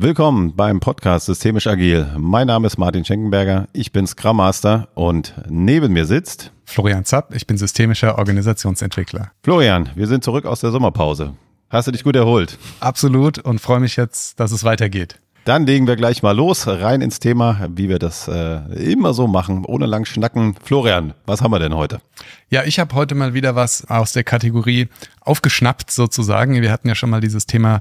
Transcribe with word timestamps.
Willkommen 0.00 0.54
beim 0.54 0.78
Podcast 0.78 1.26
Systemisch 1.26 1.66
Agil. 1.66 2.06
Mein 2.16 2.46
Name 2.46 2.68
ist 2.68 2.78
Martin 2.78 3.04
Schenkenberger, 3.04 3.66
ich 3.72 3.90
bin 3.90 4.06
Scrum 4.06 4.36
Master 4.36 4.86
und 4.94 5.34
neben 5.48 5.92
mir 5.92 6.06
sitzt 6.06 6.52
Florian 6.64 7.04
Zapp, 7.04 7.34
ich 7.34 7.48
bin 7.48 7.58
systemischer 7.58 8.16
Organisationsentwickler. 8.16 9.32
Florian, 9.42 9.90
wir 9.96 10.06
sind 10.06 10.22
zurück 10.22 10.46
aus 10.46 10.60
der 10.60 10.70
Sommerpause. 10.70 11.34
Hast 11.68 11.88
du 11.88 11.90
dich 11.90 12.04
gut 12.04 12.14
erholt? 12.14 12.58
Absolut 12.78 13.40
und 13.40 13.60
freue 13.60 13.80
mich 13.80 13.96
jetzt, 13.96 14.38
dass 14.38 14.52
es 14.52 14.62
weitergeht. 14.62 15.18
Dann 15.48 15.64
legen 15.64 15.86
wir 15.86 15.96
gleich 15.96 16.22
mal 16.22 16.36
los, 16.36 16.66
rein 16.66 17.00
ins 17.00 17.20
Thema, 17.20 17.70
wie 17.74 17.88
wir 17.88 17.98
das 17.98 18.28
äh, 18.28 18.58
immer 18.92 19.14
so 19.14 19.26
machen, 19.26 19.64
ohne 19.64 19.86
lang 19.86 20.04
schnacken. 20.04 20.54
Florian, 20.62 21.14
was 21.24 21.40
haben 21.40 21.52
wir 21.52 21.58
denn 21.58 21.74
heute? 21.74 22.02
Ja, 22.50 22.64
ich 22.64 22.78
habe 22.78 22.94
heute 22.94 23.14
mal 23.14 23.32
wieder 23.32 23.56
was 23.56 23.88
aus 23.88 24.12
der 24.12 24.24
Kategorie 24.24 24.88
aufgeschnappt 25.22 25.90
sozusagen. 25.90 26.60
Wir 26.60 26.70
hatten 26.70 26.86
ja 26.86 26.94
schon 26.94 27.08
mal 27.08 27.22
dieses 27.22 27.46
Thema, 27.46 27.76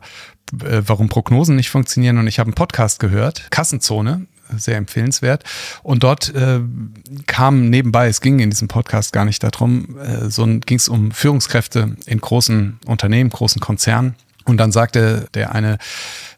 äh, 0.64 0.82
warum 0.86 1.10
Prognosen 1.10 1.58
nicht 1.58 1.70
funktionieren 1.70 2.20
und 2.20 2.28
ich 2.28 2.40
habe 2.40 2.48
einen 2.48 2.56
Podcast 2.56 3.02
gehört, 3.02 3.52
Kassenzone, 3.52 4.28
sehr 4.56 4.78
empfehlenswert. 4.78 5.44
Und 5.84 6.04
dort 6.04 6.34
äh, 6.34 6.62
kam 7.26 7.70
nebenbei, 7.70 8.08
es 8.08 8.22
ging 8.22 8.40
in 8.40 8.50
diesem 8.50 8.70
Podcast 8.70 9.12
gar 9.12 9.26
nicht 9.26 9.44
darum, 9.44 9.98
äh, 10.00 10.30
so 10.30 10.46
ging 10.46 10.78
es 10.78 10.88
um 10.88 11.12
Führungskräfte 11.12 11.98
in 12.06 12.22
großen 12.22 12.80
Unternehmen, 12.86 13.30
großen 13.30 13.60
Konzernen. 13.60 14.16
Und 14.48 14.58
dann 14.58 14.72
sagte 14.72 15.28
der 15.34 15.54
eine 15.54 15.78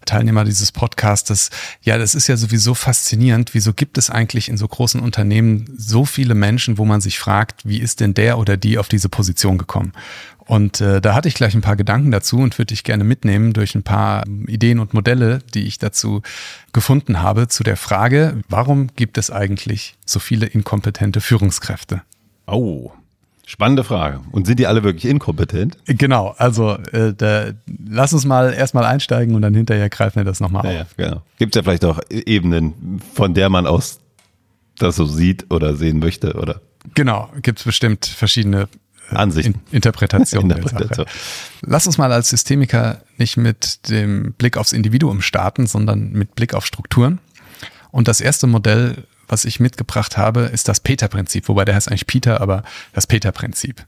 Teilnehmer 0.05 0.43
dieses 0.43 0.71
Podcastes, 0.71 1.51
ja, 1.83 1.99
das 1.99 2.15
ist 2.15 2.27
ja 2.27 2.37
sowieso 2.37 2.73
faszinierend. 2.73 3.53
Wieso 3.53 3.71
gibt 3.71 3.99
es 3.99 4.09
eigentlich 4.09 4.49
in 4.49 4.57
so 4.57 4.67
großen 4.67 4.99
Unternehmen 4.99 5.69
so 5.77 6.05
viele 6.05 6.33
Menschen, 6.33 6.79
wo 6.79 6.85
man 6.85 7.01
sich 7.01 7.19
fragt, 7.19 7.61
wie 7.67 7.77
ist 7.77 7.99
denn 7.99 8.15
der 8.15 8.39
oder 8.39 8.57
die 8.57 8.79
auf 8.79 8.87
diese 8.87 9.09
Position 9.09 9.59
gekommen? 9.59 9.93
Und 10.47 10.81
äh, 10.81 10.99
da 10.99 11.13
hatte 11.13 11.27
ich 11.27 11.35
gleich 11.35 11.53
ein 11.53 11.61
paar 11.61 11.75
Gedanken 11.75 12.09
dazu 12.09 12.39
und 12.39 12.57
würde 12.57 12.73
ich 12.73 12.83
gerne 12.83 13.03
mitnehmen 13.03 13.53
durch 13.53 13.75
ein 13.75 13.83
paar 13.83 14.25
Ideen 14.47 14.79
und 14.79 14.95
Modelle, 14.95 15.39
die 15.53 15.67
ich 15.67 15.77
dazu 15.77 16.23
gefunden 16.73 17.21
habe, 17.21 17.47
zu 17.47 17.63
der 17.63 17.77
Frage, 17.77 18.41
warum 18.49 18.87
gibt 18.95 19.19
es 19.19 19.29
eigentlich 19.29 19.95
so 20.03 20.17
viele 20.17 20.47
inkompetente 20.47 21.21
Führungskräfte? 21.21 22.01
Oh, 22.47 22.91
Spannende 23.49 23.83
Frage. 23.83 24.19
Und 24.31 24.45
sind 24.45 24.59
die 24.59 24.67
alle 24.67 24.83
wirklich 24.83 25.05
inkompetent? 25.05 25.75
Genau, 25.87 26.35
also 26.37 26.73
äh, 26.91 27.15
da, 27.17 27.47
lass 27.83 28.13
uns 28.13 28.23
mal 28.23 28.53
erstmal 28.53 28.85
einsteigen 28.85 29.33
und 29.33 29.41
dann 29.41 29.55
hinterher 29.55 29.89
greifen 29.89 30.17
wir 30.17 30.23
das 30.23 30.39
nochmal 30.39 30.71
ja, 30.71 30.81
auf. 30.81 30.87
Ja, 30.97 31.05
genau. 31.07 31.23
Gibt 31.39 31.55
es 31.55 31.59
ja 31.59 31.63
vielleicht 31.63 31.83
auch 31.83 31.99
Ebenen, 32.11 33.01
von 33.15 33.33
der 33.33 33.49
man 33.49 33.65
aus 33.65 34.01
das 34.77 34.97
so 34.97 35.05
sieht 35.05 35.51
oder 35.51 35.75
sehen 35.75 35.97
möchte, 35.97 36.35
oder? 36.35 36.61
Genau, 36.93 37.27
gibt 37.41 37.57
es 37.57 37.65
bestimmt 37.65 38.05
verschiedene 38.05 38.67
äh, 39.09 39.15
Ansichten. 39.15 39.55
In 39.71 39.77
Interpretationen. 39.77 40.51
Interpretation. 40.51 41.07
Lass 41.61 41.87
uns 41.87 41.97
mal 41.97 42.13
als 42.13 42.29
Systemiker 42.29 43.01
nicht 43.17 43.35
mit 43.35 43.89
dem 43.89 44.33
Blick 44.33 44.57
aufs 44.57 44.73
Individuum 44.73 45.23
starten, 45.23 45.65
sondern 45.65 46.11
mit 46.11 46.35
Blick 46.35 46.53
auf 46.53 46.67
Strukturen. 46.67 47.17
Und 47.89 48.07
das 48.07 48.21
erste 48.21 48.45
Modell 48.45 49.05
was 49.29 49.45
ich 49.45 49.59
mitgebracht 49.59 50.17
habe, 50.17 50.41
ist 50.41 50.67
das 50.67 50.79
Peter-Prinzip, 50.79 51.47
wobei 51.47 51.65
der 51.65 51.75
heißt 51.75 51.87
eigentlich 51.89 52.07
Peter, 52.07 52.41
aber 52.41 52.63
das 52.93 53.07
Peter-Prinzip. 53.07 53.85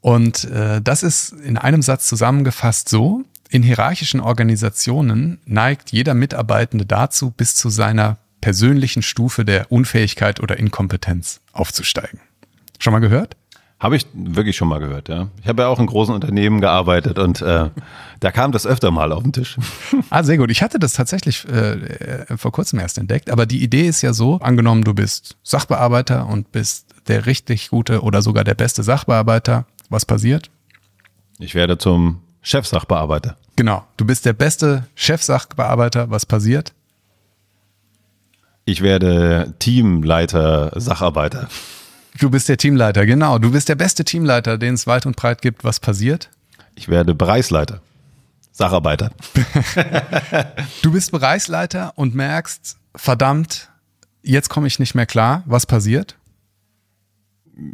Und 0.00 0.44
äh, 0.44 0.82
das 0.82 1.02
ist 1.02 1.32
in 1.32 1.56
einem 1.56 1.82
Satz 1.82 2.08
zusammengefasst 2.08 2.88
so, 2.88 3.24
in 3.50 3.62
hierarchischen 3.62 4.20
Organisationen 4.20 5.38
neigt 5.44 5.92
jeder 5.92 6.14
Mitarbeitende 6.14 6.86
dazu, 6.86 7.30
bis 7.30 7.54
zu 7.54 7.68
seiner 7.68 8.16
persönlichen 8.40 9.02
Stufe 9.02 9.44
der 9.44 9.70
Unfähigkeit 9.70 10.40
oder 10.40 10.58
Inkompetenz 10.58 11.40
aufzusteigen. 11.52 12.20
Schon 12.78 12.92
mal 12.92 13.00
gehört? 13.00 13.36
Habe 13.82 13.96
ich 13.96 14.06
wirklich 14.14 14.56
schon 14.56 14.68
mal 14.68 14.78
gehört, 14.78 15.08
ja. 15.08 15.26
Ich 15.42 15.48
habe 15.48 15.62
ja 15.62 15.68
auch 15.68 15.80
in 15.80 15.86
großen 15.86 16.14
Unternehmen 16.14 16.60
gearbeitet 16.60 17.18
und 17.18 17.42
äh, 17.42 17.68
da 18.20 18.30
kam 18.30 18.52
das 18.52 18.64
öfter 18.64 18.92
mal 18.92 19.10
auf 19.10 19.24
den 19.24 19.32
Tisch. 19.32 19.56
Ah, 20.10 20.22
sehr 20.22 20.36
gut. 20.36 20.50
Ich 20.50 20.62
hatte 20.62 20.78
das 20.78 20.92
tatsächlich 20.92 21.48
äh, 21.48 22.36
vor 22.36 22.52
kurzem 22.52 22.78
erst 22.78 22.98
entdeckt, 22.98 23.28
aber 23.28 23.44
die 23.44 23.62
Idee 23.62 23.88
ist 23.88 24.02
ja 24.02 24.12
so, 24.12 24.36
angenommen, 24.36 24.84
du 24.84 24.94
bist 24.94 25.36
Sachbearbeiter 25.42 26.26
und 26.28 26.52
bist 26.52 26.94
der 27.08 27.26
richtig 27.26 27.70
gute 27.70 28.02
oder 28.02 28.22
sogar 28.22 28.44
der 28.44 28.54
beste 28.54 28.84
Sachbearbeiter. 28.84 29.66
Was 29.88 30.06
passiert? 30.06 30.50
Ich 31.40 31.56
werde 31.56 31.76
zum 31.76 32.20
Chefsachbearbeiter. 32.42 33.36
Genau. 33.56 33.84
Du 33.96 34.04
bist 34.04 34.26
der 34.26 34.32
beste 34.32 34.86
Chefsachbearbeiter. 34.94 36.08
Was 36.08 36.24
passiert? 36.24 36.72
Ich 38.64 38.80
werde 38.80 39.54
Teamleiter, 39.58 40.72
Sacharbeiter. 40.78 41.48
Du 42.18 42.30
bist 42.30 42.48
der 42.48 42.56
Teamleiter, 42.56 43.06
genau. 43.06 43.38
Du 43.38 43.50
bist 43.52 43.68
der 43.68 43.74
beste 43.74 44.04
Teamleiter, 44.04 44.58
den 44.58 44.74
es 44.74 44.86
weit 44.86 45.06
und 45.06 45.16
breit 45.16 45.42
gibt. 45.42 45.64
Was 45.64 45.80
passiert? 45.80 46.30
Ich 46.74 46.88
werde 46.88 47.14
Bereichsleiter. 47.14 47.80
Sacharbeiter. 48.52 49.10
du 50.82 50.92
bist 50.92 51.10
Bereichsleiter 51.10 51.92
und 51.96 52.14
merkst, 52.14 52.76
verdammt, 52.94 53.70
jetzt 54.22 54.50
komme 54.50 54.66
ich 54.66 54.78
nicht 54.78 54.94
mehr 54.94 55.06
klar. 55.06 55.42
Was 55.46 55.64
passiert? 55.66 56.16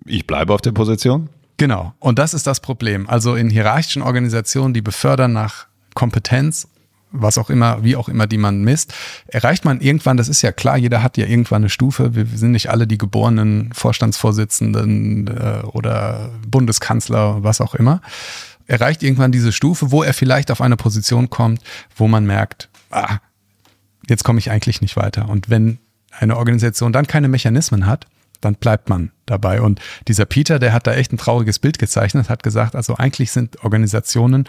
Ich 0.07 0.27
bleibe 0.27 0.55
auf 0.55 0.61
der 0.61 0.73
Position. 0.73 1.29
Genau. 1.57 1.93
Und 1.99 2.21
das 2.21 2.35
ist 2.35 2.47
das 2.47 2.61
Problem. 2.61 3.09
Also 3.09 3.35
in 3.35 3.51
hierarchischen 3.51 4.03
Organisationen, 4.03 4.73
die 4.73 4.83
befördern 4.83 5.33
nach 5.33 5.67
Kompetenz 5.95 6.69
was 7.11 7.39
auch 7.39 7.51
immer, 7.51 7.83
wie 7.85 7.97
auch 7.97 8.09
immer 8.09 8.27
die 8.27 8.39
man 8.39 8.63
misst, 8.63 8.93
erreicht 9.27 9.65
man 9.65 9.81
irgendwann, 9.81 10.17
das 10.17 10.29
ist 10.29 10.43
ja 10.43 10.53
klar, 10.53 10.77
jeder 10.77 11.03
hat 11.03 11.17
ja 11.17 11.27
irgendwann 11.27 11.63
eine 11.63 11.71
Stufe, 11.71 12.15
wir 12.15 12.27
sind 12.27 12.53
nicht 12.53 12.71
alle 12.71 12.87
die 12.87 12.99
geborenen 12.99 13.73
Vorstandsvorsitzenden 13.73 15.29
äh, 15.29 15.67
oder 15.67 16.31
Bundeskanzler, 16.47 17.43
was 17.43 17.61
auch 17.61 17.75
immer, 17.75 18.01
erreicht 18.67 19.03
irgendwann 19.03 19.33
diese 19.33 19.53
Stufe, 19.53 19.91
wo 19.91 20.03
er 20.03 20.13
vielleicht 20.13 20.51
auf 20.51 20.61
eine 20.61 20.77
Position 20.77 21.31
kommt, 21.31 21.63
wo 21.97 22.07
man 22.07 22.27
merkt, 22.27 22.69
ah, 22.91 23.19
jetzt 24.09 24.25
komme 24.25 24.39
ich 24.39 24.51
eigentlich 24.51 24.81
nicht 24.81 24.97
weiter. 24.97 25.29
Und 25.29 25.51
wenn 25.51 25.79
eine 26.11 26.37
Organisation 26.37 26.93
dann 26.93 27.07
keine 27.07 27.29
Mechanismen 27.29 27.87
hat, 27.87 28.07
dann 28.41 28.55
bleibt 28.55 28.89
man 28.89 29.11
dabei. 29.27 29.61
Und 29.61 29.81
dieser 30.07 30.25
Peter, 30.25 30.59
der 30.59 30.73
hat 30.73 30.87
da 30.87 30.95
echt 30.95 31.13
ein 31.13 31.19
trauriges 31.19 31.59
Bild 31.59 31.79
gezeichnet, 31.79 32.29
hat 32.29 32.43
gesagt, 32.43 32.77
also 32.77 32.97
eigentlich 32.97 33.33
sind 33.33 33.65
Organisationen 33.65 34.49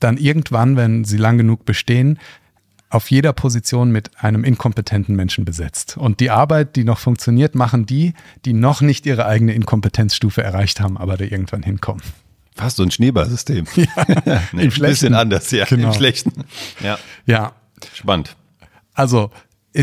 dann 0.00 0.16
irgendwann, 0.16 0.76
wenn 0.76 1.04
sie 1.04 1.16
lang 1.16 1.38
genug 1.38 1.64
bestehen, 1.64 2.18
auf 2.88 3.10
jeder 3.10 3.32
Position 3.32 3.90
mit 3.90 4.10
einem 4.22 4.44
inkompetenten 4.44 5.16
Menschen 5.16 5.44
besetzt. 5.44 5.96
Und 5.96 6.20
die 6.20 6.30
Arbeit, 6.30 6.76
die 6.76 6.84
noch 6.84 6.98
funktioniert, 6.98 7.54
machen 7.54 7.84
die, 7.84 8.14
die 8.44 8.52
noch 8.52 8.80
nicht 8.80 9.06
ihre 9.06 9.26
eigene 9.26 9.54
Inkompetenzstufe 9.54 10.42
erreicht 10.42 10.80
haben, 10.80 10.96
aber 10.96 11.16
da 11.16 11.24
irgendwann 11.24 11.62
hinkommen. 11.62 12.02
Fast 12.54 12.76
so 12.76 12.82
ein 12.82 12.90
Schneeballsystem. 12.90 13.66
Ja, 13.76 14.42
nee, 14.52 14.62
ein 14.62 14.70
bisschen 14.70 15.14
anders, 15.14 15.50
ja, 15.50 15.64
genau. 15.66 15.88
im 15.88 15.94
Schlechten. 15.94 16.32
Ja. 16.82 16.98
ja. 17.26 17.52
Spannend. 17.92 18.36
Also 18.94 19.30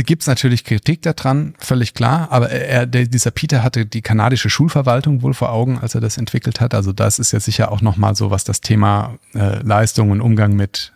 gibt 0.02 0.24
es 0.24 0.28
natürlich 0.28 0.64
Kritik 0.64 1.04
daran, 1.04 1.54
völlig 1.59 1.94
klar, 1.94 2.28
aber 2.31 2.50
er, 2.50 2.88
der, 2.88 3.06
dieser 3.06 3.30
Peter 3.30 3.62
hatte 3.62 3.86
die 3.86 4.02
kanadische 4.02 4.50
Schulverwaltung 4.50 5.22
wohl 5.22 5.36
vor 5.36 5.52
Augen, 5.52 5.78
als 5.78 5.94
er 5.94 6.02
das 6.02 6.18
entwickelt 6.18 6.62
hat. 6.62 6.74
Also 6.74 6.94
das 6.94 7.20
ist 7.20 7.31
ja 7.31 7.40
sicher 7.40 7.72
auch 7.72 7.81
nochmal 7.81 8.16
so, 8.16 8.32
was 8.32 8.44
das 8.44 8.62
Thema 8.62 9.20
äh, 9.36 9.62
Leistung 9.62 10.09
und 10.09 10.22
Umgang 10.22 10.56
mit 10.56 10.94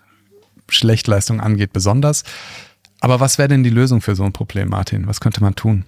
Schlechtleistung 0.70 1.40
angeht, 1.40 1.74
besonders. 1.74 2.24
Aber 3.00 3.20
was 3.20 3.38
wäre 3.38 3.50
denn 3.50 3.64
die 3.64 3.70
Lösung 3.70 4.02
für 4.02 4.16
so 4.16 4.24
ein 4.24 4.34
Problem, 4.34 4.70
Martin? 4.70 5.08
Was 5.08 5.20
könnte 5.20 5.42
man 5.42 5.54
tun? 5.54 5.86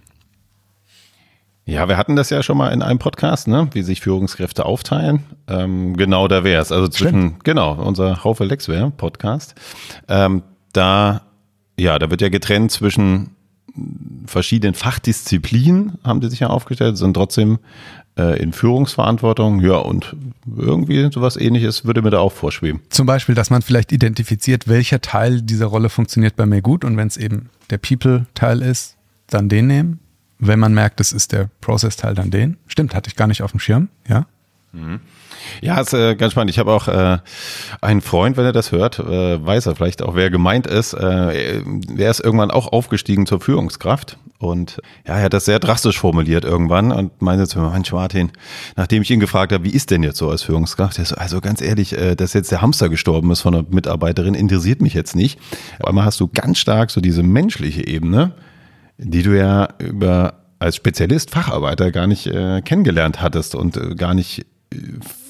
Ja, 1.65 1.87
wir 1.87 1.97
hatten 1.97 2.15
das 2.15 2.29
ja 2.29 2.41
schon 2.41 2.57
mal 2.57 2.69
in 2.69 2.81
einem 2.81 2.99
Podcast, 2.99 3.47
ne? 3.47 3.69
wie 3.73 3.83
sich 3.83 4.01
Führungskräfte 4.01 4.65
aufteilen. 4.65 5.23
Ähm, 5.47 5.95
genau 5.95 6.27
da 6.27 6.43
wäre 6.43 6.61
es. 6.61 6.71
Also 6.71 6.87
zwischen, 6.87 7.27
Stimmt. 7.27 7.43
genau, 7.43 7.73
unser 7.73 8.23
Haufe 8.23 8.43
Lexware 8.43 8.91
Podcast. 8.91 9.55
Ähm, 10.07 10.43
da 10.73 11.21
ja, 11.79 11.99
da 11.99 12.09
wird 12.09 12.21
ja 12.21 12.29
getrennt 12.29 12.71
zwischen 12.71 13.31
verschiedenen 14.25 14.73
Fachdisziplinen, 14.73 15.97
haben 16.03 16.21
die 16.21 16.29
sich 16.29 16.41
ja 16.41 16.47
aufgestellt, 16.47 16.97
sind 16.97 17.13
trotzdem 17.13 17.59
äh, 18.17 18.41
in 18.41 18.53
Führungsverantwortung. 18.53 19.61
Ja, 19.61 19.77
und 19.77 20.15
irgendwie 20.57 21.11
sowas 21.11 21.37
ähnliches 21.37 21.85
würde 21.85 22.01
mir 22.01 22.09
da 22.09 22.19
auch 22.19 22.31
vorschweben. 22.31 22.81
Zum 22.89 23.05
Beispiel, 23.05 23.35
dass 23.35 23.49
man 23.49 23.61
vielleicht 23.61 23.91
identifiziert, 23.91 24.67
welcher 24.67 25.01
Teil 25.01 25.41
dieser 25.41 25.67
Rolle 25.67 25.89
funktioniert 25.89 26.35
bei 26.35 26.45
mir 26.45 26.61
gut 26.61 26.83
und 26.83 26.97
wenn 26.97 27.07
es 27.07 27.17
eben 27.17 27.49
der 27.69 27.77
People-Teil 27.77 28.61
ist, 28.61 28.97
dann 29.27 29.49
den 29.49 29.67
nehmen. 29.67 29.99
Wenn 30.39 30.59
man 30.59 30.73
merkt, 30.73 31.01
es 31.01 31.11
ist 31.11 31.33
der 31.33 31.49
Process-Teil, 31.61 32.15
dann 32.15 32.31
den. 32.31 32.57
Stimmt, 32.67 32.95
hatte 32.95 33.09
ich 33.09 33.15
gar 33.15 33.27
nicht 33.27 33.41
auf 33.41 33.51
dem 33.51 33.59
Schirm, 33.59 33.89
ja. 34.07 34.25
Mhm. 34.71 35.01
Ja, 35.61 35.79
ist 35.79 35.93
äh, 35.93 36.15
ganz 36.15 36.33
spannend. 36.33 36.51
Ich 36.51 36.59
habe 36.59 36.71
auch 36.71 36.87
äh, 36.87 37.17
einen 37.81 38.01
Freund, 38.01 38.37
wenn 38.37 38.45
er 38.45 38.51
das 38.51 38.71
hört, 38.71 38.99
äh, 38.99 39.45
weiß 39.45 39.65
er 39.65 39.75
vielleicht 39.75 40.01
auch, 40.01 40.15
wer 40.15 40.29
gemeint 40.29 40.67
ist. 40.67 40.93
Äh, 40.93 41.61
er 41.97 42.11
ist 42.11 42.19
irgendwann 42.19 42.51
auch 42.51 42.71
aufgestiegen 42.71 43.25
zur 43.25 43.41
Führungskraft 43.41 44.17
und 44.39 44.81
ja, 45.05 45.17
er 45.17 45.23
hat 45.23 45.33
das 45.33 45.45
sehr 45.45 45.59
drastisch 45.59 45.99
formuliert 45.99 46.45
irgendwann 46.45 46.93
und 46.93 47.21
meinte 47.21 47.45
zu 47.45 47.59
mir, 47.59 47.69
Mensch 47.71 47.91
Martin, 47.91 48.31
nachdem 48.77 49.01
ich 49.01 49.11
ihn 49.11 49.19
gefragt 49.19 49.51
habe, 49.51 49.65
wie 49.65 49.69
ist 49.71 49.91
denn 49.91 50.01
jetzt 50.01 50.17
so 50.17 50.29
als 50.29 50.43
Führungskraft? 50.43 50.97
Er 50.97 51.05
so, 51.05 51.15
also 51.15 51.41
ganz 51.41 51.61
ehrlich, 51.61 51.93
äh, 51.97 52.15
dass 52.15 52.33
jetzt 52.33 52.49
der 52.49 52.61
Hamster 52.61 52.87
gestorben 52.87 53.31
ist 53.31 53.41
von 53.41 53.53
einer 53.53 53.65
Mitarbeiterin, 53.69 54.35
interessiert 54.35 54.81
mich 54.81 54.93
jetzt 54.93 55.15
nicht. 55.15 55.39
Aber 55.79 55.89
einmal 55.89 56.05
hast 56.05 56.21
du 56.21 56.27
ganz 56.27 56.57
stark 56.57 56.89
so 56.89 57.01
diese 57.01 57.21
menschliche 57.21 57.85
Ebene, 57.85 58.31
die 58.97 59.23
du 59.23 59.37
ja 59.37 59.67
über 59.77 60.35
als 60.59 60.77
Spezialist, 60.77 61.31
Facharbeiter 61.31 61.91
gar 61.91 62.07
nicht 62.07 62.27
äh, 62.27 62.61
kennengelernt 62.61 63.21
hattest 63.21 63.55
und 63.55 63.75
äh, 63.75 63.95
gar 63.95 64.13
nicht 64.13 64.45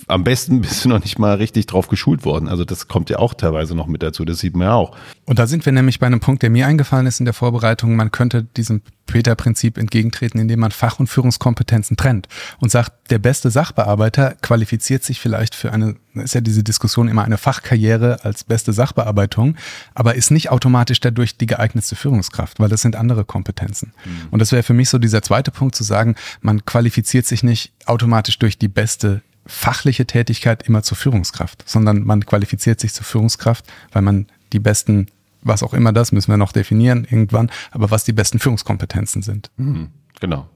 am 0.10 0.24
besten 0.24 0.62
bist 0.62 0.84
du 0.84 0.90
noch 0.90 1.02
nicht 1.04 1.20
mal 1.20 1.36
richtig 1.36 1.68
drauf 1.68 1.88
geschult 1.88 2.26
worden. 2.26 2.48
Also 2.50 2.66
das 2.66 2.88
kommt 2.88 3.10
ja 3.10 3.20
auch 3.20 3.34
teilweise 3.34 3.76
noch 3.76 3.88
mit 3.88 4.04
dazu, 4.04 4.26
das 4.26 4.40
sieht 4.40 4.56
man 4.56 4.68
ja 4.68 4.74
auch. 4.74 4.96
Und 5.26 5.40
da 5.40 5.48
sind 5.48 5.66
wir 5.66 5.72
nämlich 5.72 6.00
bei 6.00 6.08
einem 6.08 6.20
Punkt, 6.20 6.44
der 6.44 6.50
mir 6.50 6.68
eingefallen 6.68 7.06
ist 7.06 7.20
in 7.20 7.26
der 7.26 7.34
Vorbereitung. 7.34 7.96
Man 7.96 8.12
könnte 8.12 8.44
diesem 8.44 8.82
Peter-Prinzip 9.06 9.78
entgegentreten, 9.78 10.40
indem 10.40 10.60
man 10.60 10.72
Fach- 10.72 11.00
und 11.00 11.08
Führungskompetenzen 11.08 11.98
trennt 11.98 12.28
und 12.60 12.72
sagt, 12.72 13.12
der 13.12 13.18
beste 13.18 13.50
Sachbearbeiter 13.50 14.36
qualifiziert 14.42 15.04
sich 15.04 15.20
vielleicht 15.20 15.56
für 15.56 15.74
eine, 15.74 15.96
ist 16.14 16.36
ja 16.36 16.42
diese 16.42 16.64
Diskussion 16.64 17.08
immer 17.08 17.24
eine 17.24 17.38
Fachkarriere 17.38 18.24
als 18.24 18.44
beste 18.44 18.72
Sachbearbeitung, 18.72 19.56
aber 19.96 20.16
ist 20.16 20.30
nicht 20.30 20.52
automatisch 20.52 21.00
dadurch 21.00 21.38
die 21.38 21.48
geeignetste 21.48 21.96
Führungskraft, 21.96 22.60
weil 22.60 22.70
das 22.70 22.82
sind 22.82 22.96
andere 22.96 23.26
Kompetenzen. 23.26 23.94
Mhm. 24.06 24.28
Und 24.32 24.40
das 24.40 24.52
wäre 24.52 24.64
für 24.64 24.74
mich 24.74 24.90
so 24.90 25.00
dieser 25.00 25.24
zweite 25.24 25.50
Punkt 25.52 25.76
zu 25.76 25.84
sagen, 25.84 26.16
man 26.42 26.66
qualifiziert 26.66 27.26
sich 27.26 27.42
nicht 27.42 27.74
automatisch 27.86 28.38
durch 28.38 28.60
die 28.60 28.68
beste 28.68 29.22
fachliche 29.46 30.06
Tätigkeit 30.06 30.64
immer 30.68 30.84
zur 30.84 30.98
Führungskraft, 30.98 31.64
sondern 31.68 32.04
man 32.04 32.26
qualifiziert 32.26 32.80
sich 32.80 32.94
zur 32.94 33.06
Führungskraft, 33.06 33.66
weil 33.92 34.02
man 34.02 34.28
die 34.54 34.60
besten, 34.60 35.08
was 35.42 35.64
auch 35.64 35.74
immer 35.74 35.94
das, 35.94 36.12
müssen 36.12 36.32
wir 36.32 36.38
noch 36.38 36.52
definieren 36.52 37.08
irgendwann, 37.10 37.50
aber 37.72 37.92
was 37.92 38.04
die 38.04 38.14
besten 38.14 38.40
Führungskompetenzen 38.40 39.22
sind. 39.22 39.50
Mhm, 39.58 39.90
genau. 40.20 40.48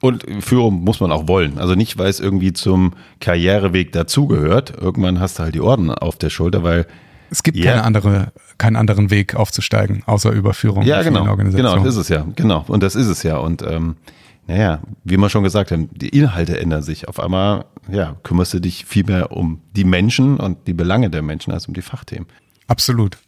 Und 0.00 0.24
Führung 0.40 0.82
muss 0.82 1.00
man 1.00 1.12
auch 1.12 1.28
wollen. 1.28 1.58
Also 1.58 1.74
nicht, 1.74 1.98
weil 1.98 2.08
es 2.08 2.20
irgendwie 2.20 2.52
zum 2.52 2.94
Karriereweg 3.20 3.92
dazugehört. 3.92 4.70
Irgendwann 4.70 5.20
hast 5.20 5.38
du 5.38 5.42
halt 5.42 5.54
die 5.54 5.60
Orden 5.60 5.90
auf 5.90 6.16
der 6.16 6.30
Schulter, 6.30 6.62
weil 6.62 6.86
es 7.30 7.42
gibt 7.42 7.58
yeah. 7.58 7.72
keine 7.72 7.84
andere, 7.84 8.32
keinen 8.58 8.76
anderen 8.76 9.10
Weg 9.10 9.34
aufzusteigen, 9.34 10.02
außer 10.06 10.32
über 10.32 10.54
Führung. 10.54 10.84
Ja, 10.84 11.02
genau. 11.02 11.36
Genau, 11.36 11.76
das 11.76 11.94
ist 11.94 11.96
es 11.96 12.08
ja. 12.08 12.26
Genau. 12.34 12.64
Und 12.66 12.82
das 12.82 12.94
ist 12.94 13.06
es 13.06 13.22
ja. 13.22 13.36
Und 13.36 13.62
ähm, 13.62 13.96
naja, 14.50 14.80
wie 15.04 15.16
wir 15.16 15.30
schon 15.30 15.44
gesagt 15.44 15.70
haben, 15.70 15.88
die 15.92 16.08
Inhalte 16.08 16.58
ändern 16.58 16.82
sich. 16.82 17.06
Auf 17.06 17.20
einmal, 17.20 17.66
ja, 17.88 18.16
kümmerst 18.24 18.52
du 18.52 18.58
dich 18.58 18.84
viel 18.84 19.04
mehr 19.04 19.30
um 19.30 19.60
die 19.76 19.84
Menschen 19.84 20.38
und 20.38 20.66
die 20.66 20.72
Belange 20.72 21.08
der 21.08 21.22
Menschen 21.22 21.52
als 21.52 21.68
um 21.68 21.74
die 21.74 21.82
Fachthemen. 21.82 22.26
Absolut. 22.66 23.18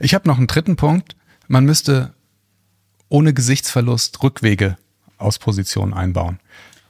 Ich 0.00 0.12
habe 0.12 0.28
noch 0.28 0.38
einen 0.38 0.48
dritten 0.48 0.74
Punkt. 0.74 1.14
Man 1.46 1.64
müsste 1.64 2.14
ohne 3.08 3.32
Gesichtsverlust 3.32 4.24
Rückwege 4.24 4.76
aus 5.18 5.38
Positionen 5.38 5.94
einbauen. 5.94 6.40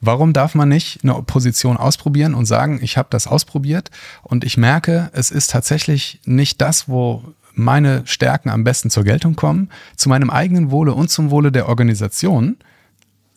Warum 0.00 0.32
darf 0.32 0.54
man 0.54 0.70
nicht 0.70 1.04
eine 1.04 1.22
Position 1.22 1.76
ausprobieren 1.76 2.32
und 2.32 2.46
sagen, 2.46 2.80
ich 2.82 2.96
habe 2.96 3.08
das 3.10 3.26
ausprobiert 3.26 3.90
und 4.22 4.42
ich 4.42 4.56
merke, 4.56 5.10
es 5.12 5.30
ist 5.30 5.50
tatsächlich 5.50 6.18
nicht 6.24 6.62
das, 6.62 6.88
wo 6.88 7.22
meine 7.52 8.06
Stärken 8.06 8.48
am 8.48 8.64
besten 8.64 8.88
zur 8.88 9.04
Geltung 9.04 9.36
kommen, 9.36 9.68
zu 9.96 10.08
meinem 10.08 10.30
eigenen 10.30 10.70
Wohle 10.70 10.94
und 10.94 11.10
zum 11.10 11.30
Wohle 11.30 11.52
der 11.52 11.68
Organisation, 11.68 12.56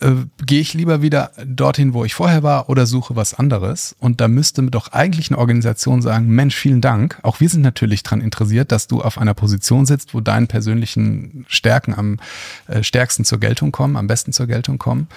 äh, 0.02 0.12
gehe 0.46 0.62
ich 0.62 0.74
lieber 0.74 1.02
wieder 1.02 1.32
dorthin, 1.46 1.94
wo 1.94 2.06
ich 2.06 2.14
vorher 2.14 2.44
war 2.44 2.70
oder 2.70 2.86
suche 2.86 3.16
was 3.16 3.34
anderes. 3.34 3.96
Und 4.00 4.22
da 4.22 4.28
müsste 4.28 4.64
doch 4.64 4.92
eigentlich 4.92 5.30
eine 5.30 5.38
Organisation 5.38 6.02
sagen, 6.02 6.28
Mensch, 6.28 6.56
vielen 6.56 6.82
Dank. 6.82 7.20
Auch 7.24 7.40
wir 7.40 7.50
sind 7.50 7.62
natürlich 7.62 8.04
daran 8.04 8.22
interessiert, 8.22 8.72
dass 8.72 8.88
du 8.88 9.02
auf 9.02 9.18
einer 9.18 9.34
Position 9.34 9.86
sitzt, 9.86 10.14
wo 10.14 10.22
deine 10.22 10.48
persönlichen 10.48 11.46
Stärken 11.48 11.94
am 11.94 12.20
äh, 12.68 12.84
stärksten 12.84 13.26
zur 13.26 13.40
Geltung 13.40 13.72
kommen, 13.72 13.96
am 13.98 14.08
besten 14.08 14.34
zur 14.34 14.48
Geltung 14.48 14.78
kommen. 14.78 15.08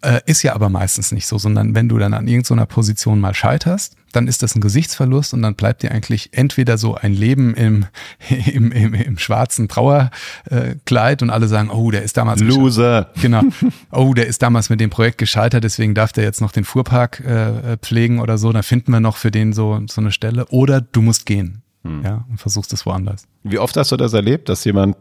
Äh, 0.00 0.20
ist 0.26 0.42
ja 0.42 0.54
aber 0.54 0.68
meistens 0.68 1.10
nicht 1.10 1.26
so, 1.26 1.38
sondern 1.38 1.74
wenn 1.74 1.88
du 1.88 1.98
dann 1.98 2.14
an 2.14 2.28
irgendeiner 2.28 2.66
Position 2.66 3.20
mal 3.20 3.34
scheiterst, 3.34 3.96
dann 4.12 4.26
ist 4.26 4.42
das 4.42 4.54
ein 4.54 4.60
Gesichtsverlust 4.60 5.34
und 5.34 5.42
dann 5.42 5.54
bleibt 5.54 5.82
dir 5.82 5.90
eigentlich 5.92 6.30
entweder 6.32 6.78
so 6.78 6.94
ein 6.94 7.12
Leben 7.12 7.54
im, 7.54 7.86
im, 8.52 8.72
im, 8.72 8.94
im 8.94 9.18
schwarzen 9.18 9.68
Trauerkleid 9.68 11.22
und 11.22 11.30
alle 11.30 11.48
sagen, 11.48 11.70
oh, 11.70 11.90
der 11.90 12.02
ist 12.02 12.16
damals 12.16 12.40
Loser. 12.40 13.10
Genau. 13.20 13.42
Oh, 13.90 14.12
der 14.14 14.26
ist 14.26 14.42
damals 14.42 14.70
mit 14.70 14.80
dem 14.80 14.90
Projekt 14.90 15.18
gescheitert, 15.18 15.64
deswegen 15.64 15.94
darf 15.94 16.12
der 16.12 16.24
jetzt 16.24 16.40
noch 16.40 16.52
den 16.52 16.64
Fuhrpark 16.64 17.20
äh, 17.20 17.76
pflegen 17.78 18.20
oder 18.20 18.38
so. 18.38 18.52
Dann 18.52 18.62
finden 18.62 18.92
wir 18.92 19.00
noch 19.00 19.16
für 19.16 19.30
den 19.30 19.52
so, 19.52 19.80
so 19.88 20.00
eine 20.00 20.12
Stelle. 20.12 20.46
Oder 20.46 20.80
du 20.80 21.00
musst 21.00 21.26
gehen. 21.26 21.62
Hm. 21.84 22.02
Ja, 22.04 22.24
und 22.28 22.38
versuchst 22.38 22.72
es 22.72 22.86
woanders. 22.86 23.26
Wie 23.42 23.58
oft 23.58 23.76
hast 23.76 23.92
du 23.92 23.96
das 23.96 24.12
erlebt, 24.12 24.48
dass 24.48 24.64
jemand 24.64 24.96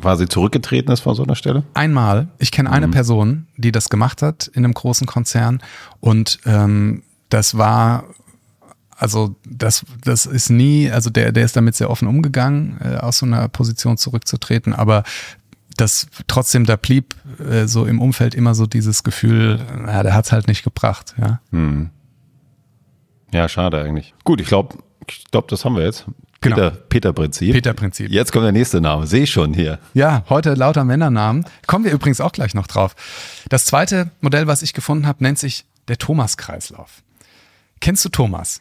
quasi 0.00 0.28
zurückgetreten 0.28 0.92
ist 0.92 1.00
von 1.00 1.14
so 1.14 1.24
einer 1.24 1.34
Stelle? 1.34 1.64
Einmal. 1.74 2.28
Ich 2.38 2.50
kenne 2.50 2.70
eine 2.70 2.86
mhm. 2.86 2.92
Person, 2.92 3.46
die 3.56 3.72
das 3.72 3.88
gemacht 3.88 4.22
hat 4.22 4.48
in 4.48 4.64
einem 4.64 4.74
großen 4.74 5.06
Konzern 5.06 5.60
und 6.00 6.38
ähm, 6.46 7.02
das 7.28 7.56
war 7.56 8.04
also 8.98 9.36
das, 9.48 9.86
das 10.04 10.26
ist 10.26 10.50
nie, 10.50 10.90
also 10.90 11.08
der, 11.08 11.30
der 11.30 11.44
ist 11.44 11.56
damit 11.56 11.76
sehr 11.76 11.88
offen 11.88 12.08
umgegangen, 12.08 12.78
äh, 12.82 12.96
aus 12.96 13.18
so 13.18 13.26
einer 13.26 13.46
Position 13.48 13.96
zurückzutreten, 13.96 14.74
aber 14.74 15.04
das 15.76 16.08
trotzdem, 16.26 16.66
da 16.66 16.74
blieb 16.74 17.14
äh, 17.38 17.66
so 17.66 17.86
im 17.86 18.00
Umfeld 18.00 18.34
immer 18.34 18.56
so 18.56 18.66
dieses 18.66 19.04
Gefühl, 19.04 19.60
ja, 19.86 20.02
der 20.02 20.14
hat's 20.14 20.32
halt 20.32 20.48
nicht 20.48 20.64
gebracht, 20.64 21.14
ja. 21.16 21.40
Hm. 21.52 21.90
Ja, 23.32 23.48
schade 23.48 23.80
eigentlich. 23.80 24.14
Gut, 24.24 24.40
ich 24.40 24.48
glaube, 24.48 24.78
ich 25.06 25.24
glaube, 25.30 25.46
das 25.48 25.64
haben 25.64 25.76
wir 25.76 25.84
jetzt. 25.84 26.06
Genau. 26.40 26.56
Peter, 26.56 26.70
Peter 26.70 27.12
Prinzip. 27.12 27.52
Peter 27.52 27.74
Prinzip. 27.74 28.10
Jetzt 28.10 28.32
kommt 28.32 28.44
der 28.44 28.52
nächste 28.52 28.80
Name. 28.80 29.06
Sehe 29.06 29.24
ich 29.24 29.30
schon 29.30 29.54
hier. 29.54 29.78
Ja, 29.92 30.24
heute 30.28 30.54
lauter 30.54 30.84
Männernamen. 30.84 31.44
Kommen 31.66 31.84
wir 31.84 31.92
übrigens 31.92 32.20
auch 32.20 32.32
gleich 32.32 32.54
noch 32.54 32.66
drauf. 32.66 32.94
Das 33.48 33.66
zweite 33.66 34.10
Modell, 34.20 34.46
was 34.46 34.62
ich 34.62 34.72
gefunden 34.72 35.06
habe, 35.06 35.22
nennt 35.22 35.38
sich 35.38 35.66
der 35.88 35.98
Thomas-Kreislauf. 35.98 37.02
Kennst 37.80 38.04
du 38.04 38.08
Thomas? 38.08 38.60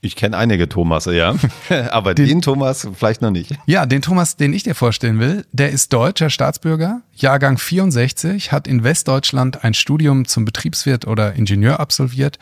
Ich 0.00 0.14
kenne 0.14 0.36
einige 0.36 0.68
Thomasse, 0.68 1.14
ja. 1.14 1.34
Aber 1.90 2.14
den, 2.14 2.26
den, 2.26 2.42
Thomas 2.42 2.86
vielleicht 2.94 3.20
noch 3.20 3.32
nicht. 3.32 3.58
Ja, 3.66 3.84
den 3.84 4.00
Thomas, 4.00 4.36
den 4.36 4.52
ich 4.52 4.62
dir 4.62 4.76
vorstellen 4.76 5.18
will, 5.18 5.44
der 5.50 5.70
ist 5.70 5.92
deutscher 5.92 6.30
Staatsbürger, 6.30 7.02
Jahrgang 7.14 7.58
64, 7.58 8.52
hat 8.52 8.68
in 8.68 8.84
Westdeutschland 8.84 9.64
ein 9.64 9.74
Studium 9.74 10.24
zum 10.26 10.44
Betriebswirt 10.44 11.08
oder 11.08 11.34
Ingenieur 11.34 11.80
absolviert 11.80 12.38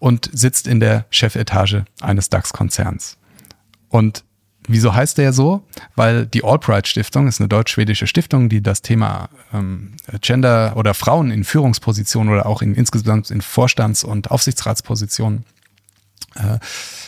und 0.00 0.28
sitzt 0.32 0.66
in 0.66 0.80
der 0.80 1.06
Chefetage 1.10 1.84
eines 2.00 2.28
DAX-Konzerns. 2.28 3.18
Und 3.88 4.24
wieso 4.68 4.94
heißt 4.94 5.18
der 5.18 5.32
so? 5.32 5.66
Weil 5.94 6.26
die 6.26 6.44
Albright 6.44 6.88
Stiftung 6.88 7.28
ist 7.28 7.40
eine 7.40 7.48
deutsch-schwedische 7.48 8.06
Stiftung, 8.06 8.48
die 8.48 8.62
das 8.62 8.82
Thema 8.82 9.28
ähm, 9.52 9.92
Gender 10.20 10.74
oder 10.76 10.94
Frauen 10.94 11.30
in 11.30 11.44
Führungspositionen 11.44 12.32
oder 12.32 12.46
auch 12.46 12.62
in 12.62 12.74
insgesamt 12.74 13.30
in 13.30 13.40
Vorstands- 13.40 14.04
und 14.04 14.30
Aufsichtsratspositionen 14.30 15.44
äh, 16.36 16.58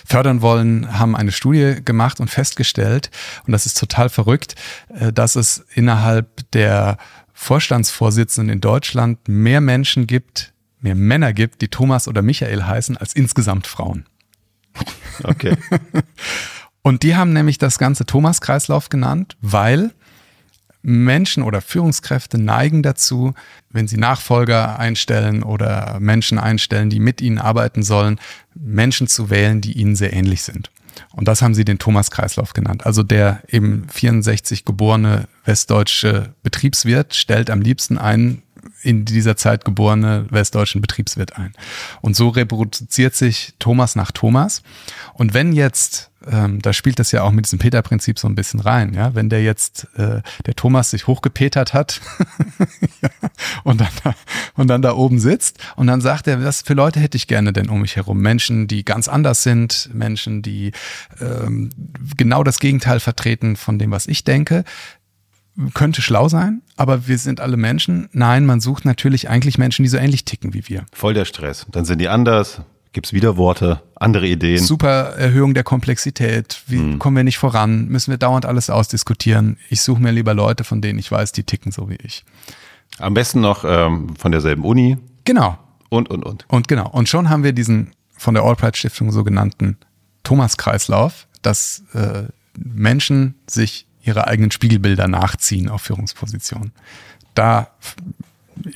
fördern 0.06 0.40
wollen, 0.40 0.98
haben 0.98 1.14
eine 1.14 1.32
Studie 1.32 1.76
gemacht 1.84 2.20
und 2.20 2.28
festgestellt, 2.28 3.10
und 3.46 3.52
das 3.52 3.66
ist 3.66 3.78
total 3.78 4.08
verrückt, 4.08 4.54
äh, 4.88 5.12
dass 5.12 5.36
es 5.36 5.64
innerhalb 5.74 6.50
der 6.52 6.98
Vorstandsvorsitzenden 7.34 8.54
in 8.54 8.60
Deutschland 8.60 9.28
mehr 9.28 9.60
Menschen 9.60 10.06
gibt, 10.06 10.52
mehr 10.80 10.94
Männer 10.94 11.32
gibt, 11.32 11.60
die 11.62 11.68
Thomas 11.68 12.08
oder 12.08 12.22
Michael 12.22 12.64
heißen, 12.64 12.96
als 12.96 13.12
insgesamt 13.12 13.66
Frauen. 13.66 14.06
Okay. 15.24 15.56
und 16.88 17.02
die 17.02 17.16
haben 17.16 17.34
nämlich 17.34 17.58
das 17.58 17.78
ganze 17.78 18.06
Thomas-Kreislauf 18.06 18.88
genannt, 18.88 19.36
weil 19.42 19.92
Menschen 20.80 21.42
oder 21.42 21.60
Führungskräfte 21.60 22.38
neigen 22.38 22.82
dazu, 22.82 23.34
wenn 23.68 23.86
sie 23.86 23.98
Nachfolger 23.98 24.78
einstellen 24.78 25.42
oder 25.42 25.98
Menschen 26.00 26.38
einstellen, 26.38 26.88
die 26.88 26.98
mit 26.98 27.20
ihnen 27.20 27.38
arbeiten 27.38 27.82
sollen, 27.82 28.18
Menschen 28.54 29.06
zu 29.06 29.28
wählen, 29.28 29.60
die 29.60 29.72
ihnen 29.72 29.96
sehr 29.96 30.14
ähnlich 30.14 30.42
sind. 30.42 30.70
Und 31.12 31.28
das 31.28 31.42
haben 31.42 31.54
sie 31.54 31.66
den 31.66 31.78
Thomas-Kreislauf 31.78 32.54
genannt. 32.54 32.86
Also 32.86 33.02
der 33.02 33.42
eben 33.48 33.86
64 33.90 34.64
geborene 34.64 35.28
westdeutsche 35.44 36.32
Betriebswirt 36.42 37.14
stellt 37.14 37.50
am 37.50 37.60
liebsten 37.60 37.98
einen 37.98 38.42
in 38.82 39.04
dieser 39.04 39.36
Zeit 39.36 39.64
geborene 39.64 40.26
westdeutschen 40.30 40.80
Betriebswirt 40.80 41.36
ein. 41.36 41.52
Und 42.00 42.16
so 42.16 42.28
reproduziert 42.28 43.14
sich 43.14 43.54
Thomas 43.58 43.96
nach 43.96 44.12
Thomas. 44.12 44.62
Und 45.14 45.34
wenn 45.34 45.52
jetzt 45.52 46.10
ähm, 46.26 46.60
da 46.60 46.72
spielt 46.72 46.98
das 46.98 47.12
ja 47.12 47.22
auch 47.22 47.30
mit 47.30 47.46
diesem 47.46 47.58
Peter-Prinzip 47.58 48.18
so 48.18 48.28
ein 48.28 48.34
bisschen 48.34 48.60
rein. 48.60 48.92
Ja, 48.94 49.14
wenn 49.14 49.28
der 49.30 49.42
jetzt 49.42 49.86
äh, 49.96 50.20
der 50.46 50.54
Thomas 50.56 50.90
sich 50.90 51.06
hochgepetert 51.06 51.74
hat 51.74 52.00
und 53.64 53.80
dann 53.80 53.88
da, 54.02 54.14
und 54.54 54.68
dann 54.68 54.82
da 54.82 54.94
oben 54.94 55.20
sitzt 55.20 55.58
und 55.76 55.86
dann 55.86 56.00
sagt 56.00 56.26
er, 56.26 56.42
was 56.42 56.62
für 56.62 56.74
Leute 56.74 57.00
hätte 57.00 57.16
ich 57.16 57.28
gerne 57.28 57.52
denn 57.52 57.68
um 57.68 57.80
mich 57.80 57.96
herum? 57.96 58.20
Menschen, 58.20 58.66
die 58.66 58.84
ganz 58.84 59.08
anders 59.08 59.42
sind, 59.42 59.90
Menschen, 59.92 60.42
die 60.42 60.72
ähm, 61.20 61.70
genau 62.16 62.42
das 62.42 62.58
Gegenteil 62.58 63.00
vertreten 63.00 63.56
von 63.56 63.78
dem, 63.78 63.90
was 63.90 64.06
ich 64.06 64.24
denke. 64.24 64.64
Könnte 65.74 66.02
schlau 66.02 66.28
sein, 66.28 66.62
aber 66.76 67.08
wir 67.08 67.18
sind 67.18 67.40
alle 67.40 67.56
Menschen. 67.56 68.08
Nein, 68.12 68.46
man 68.46 68.60
sucht 68.60 68.84
natürlich 68.84 69.28
eigentlich 69.28 69.58
Menschen, 69.58 69.82
die 69.82 69.88
so 69.88 69.96
ähnlich 69.96 70.24
ticken 70.24 70.54
wie 70.54 70.68
wir. 70.68 70.86
Voll 70.92 71.14
der 71.14 71.24
Stress. 71.24 71.66
Dann 71.70 71.84
sind 71.84 72.00
die 72.00 72.08
anders, 72.08 72.62
Gibt 72.92 73.06
es 73.06 73.12
Widerworte, 73.12 73.82
andere 73.96 74.26
Ideen? 74.26 74.58
Super 74.58 75.14
Erhöhung 75.16 75.52
der 75.54 75.62
Komplexität. 75.62 76.62
Wie 76.66 76.78
hm. 76.78 76.98
kommen 76.98 77.16
wir 77.16 77.24
nicht 77.24 77.38
voran? 77.38 77.86
Müssen 77.88 78.10
wir 78.10 78.18
dauernd 78.18 78.46
alles 78.46 78.70
ausdiskutieren? 78.70 79.58
Ich 79.68 79.82
suche 79.82 80.00
mir 80.00 80.10
lieber 80.10 80.34
Leute, 80.34 80.64
von 80.64 80.80
denen 80.80 80.98
ich 80.98 81.10
weiß, 81.10 81.32
die 81.32 81.44
ticken 81.44 81.70
so 81.70 81.90
wie 81.90 81.98
ich. 82.02 82.24
Am 82.98 83.14
besten 83.14 83.40
noch 83.40 83.64
ähm, 83.64 84.16
von 84.16 84.32
derselben 84.32 84.64
Uni. 84.64 84.96
Genau. 85.24 85.58
Und, 85.90 86.08
und, 86.10 86.24
und. 86.24 86.46
Und 86.48 86.68
genau. 86.68 86.88
Und 86.88 87.08
schon 87.08 87.28
haben 87.28 87.44
wir 87.44 87.52
diesen 87.52 87.90
von 88.16 88.34
der 88.34 88.42
Allpride 88.42 88.76
Stiftung 88.76 89.12
sogenannten 89.12 89.76
Thomas-Kreislauf, 90.24 91.26
dass 91.42 91.84
äh, 91.92 92.24
Menschen 92.56 93.34
sich 93.46 93.86
ihre 94.02 94.26
eigenen 94.26 94.50
Spiegelbilder 94.50 95.08
nachziehen 95.08 95.68
auf 95.68 95.82
Führungspositionen. 95.82 96.72
Da, 97.34 97.68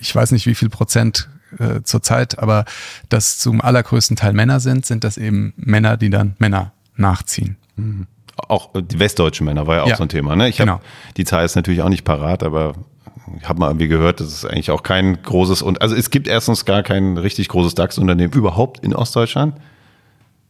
ich 0.01 0.15
weiß 0.15 0.33
nicht, 0.33 0.47
wie 0.47 0.55
viel 0.55 0.69
Prozent 0.69 1.29
äh, 1.59 1.83
zurzeit, 1.83 2.39
aber 2.39 2.65
das 3.09 3.39
zum 3.39 3.61
allergrößten 3.61 4.17
Teil 4.17 4.33
Männer 4.33 4.61
sind, 4.61 4.87
sind 4.87 5.05
das 5.05 5.19
eben 5.19 5.53
Männer, 5.57 5.97
die 5.97 6.11
dann 6.11 6.37
Männer 6.39 6.73
nachziehen. 6.97 7.57
Mhm. 7.77 8.07
Auch 8.37 8.71
die 8.75 8.99
westdeutschen 8.99 9.45
Männer 9.45 9.67
war 9.67 9.77
ja 9.77 9.83
auch 9.83 9.89
ja, 9.89 9.97
so 9.97 10.03
ein 10.03 10.09
Thema. 10.09 10.35
Ne? 10.37 10.49
Ich 10.49 10.57
genau. 10.57 10.75
habe 10.75 10.85
die 11.17 11.25
Zahl 11.25 11.45
ist 11.45 11.55
natürlich 11.55 11.83
auch 11.83 11.89
nicht 11.89 12.05
parat, 12.05 12.43
aber 12.43 12.75
ich 13.39 13.49
habe 13.49 13.61
mal 13.61 13.69
irgendwie 13.69 13.89
gehört, 13.89 14.21
das 14.21 14.29
ist 14.29 14.45
eigentlich 14.45 14.71
auch 14.71 14.83
kein 14.83 15.23
großes 15.23 15.63
und 15.63 15.81
also 15.83 15.95
es 15.95 16.11
gibt 16.11 16.27
erstens 16.27 16.65
gar 16.65 16.83
kein 16.83 17.19
richtig 17.19 17.49
großes 17.49 17.75
DAX-Unternehmen 17.75 18.33
überhaupt 18.33 18.81
in 18.85 18.95
Ostdeutschland. 18.95 19.55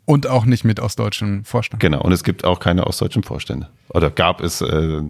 Und 0.05 0.27
auch 0.27 0.45
nicht 0.45 0.65
mit 0.65 0.81
ostdeutschen 0.81 1.45
Vorständen. 1.45 1.81
Genau, 1.81 2.03
und 2.03 2.13
es 2.13 2.25
gibt 2.25 2.45
auch 2.45 2.59
keine 2.59 2.87
ostdeutschen 2.87 3.23
Vorstände. 3.23 3.69
Oder 3.89 4.11
gab 4.11 4.41
es 4.41 4.61
äh, 4.61 5.03